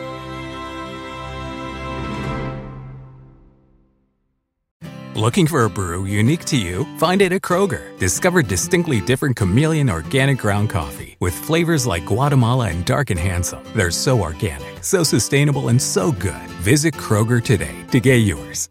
Looking 5.14 5.46
for 5.46 5.66
a 5.66 5.68
brew 5.68 6.06
unique 6.06 6.46
to 6.46 6.56
you? 6.56 6.86
Find 6.96 7.20
it 7.20 7.32
at 7.32 7.42
Kroger. 7.42 7.94
Discover 7.98 8.42
distinctly 8.42 9.02
different 9.02 9.36
chameleon 9.36 9.90
organic 9.90 10.38
ground 10.38 10.70
coffee 10.70 11.18
with 11.20 11.34
flavors 11.34 11.86
like 11.86 12.06
Guatemala 12.06 12.70
and 12.70 12.86
Dark 12.86 13.10
and 13.10 13.20
Handsome. 13.20 13.62
They're 13.76 13.90
so 13.90 14.22
organic, 14.22 14.82
so 14.82 15.04
sustainable, 15.04 15.68
and 15.68 15.80
so 15.80 16.12
good. 16.12 16.48
Visit 16.62 16.94
Kroger 16.94 17.44
today 17.44 17.84
to 17.90 18.00
get 18.00 18.22
yours. 18.24 18.70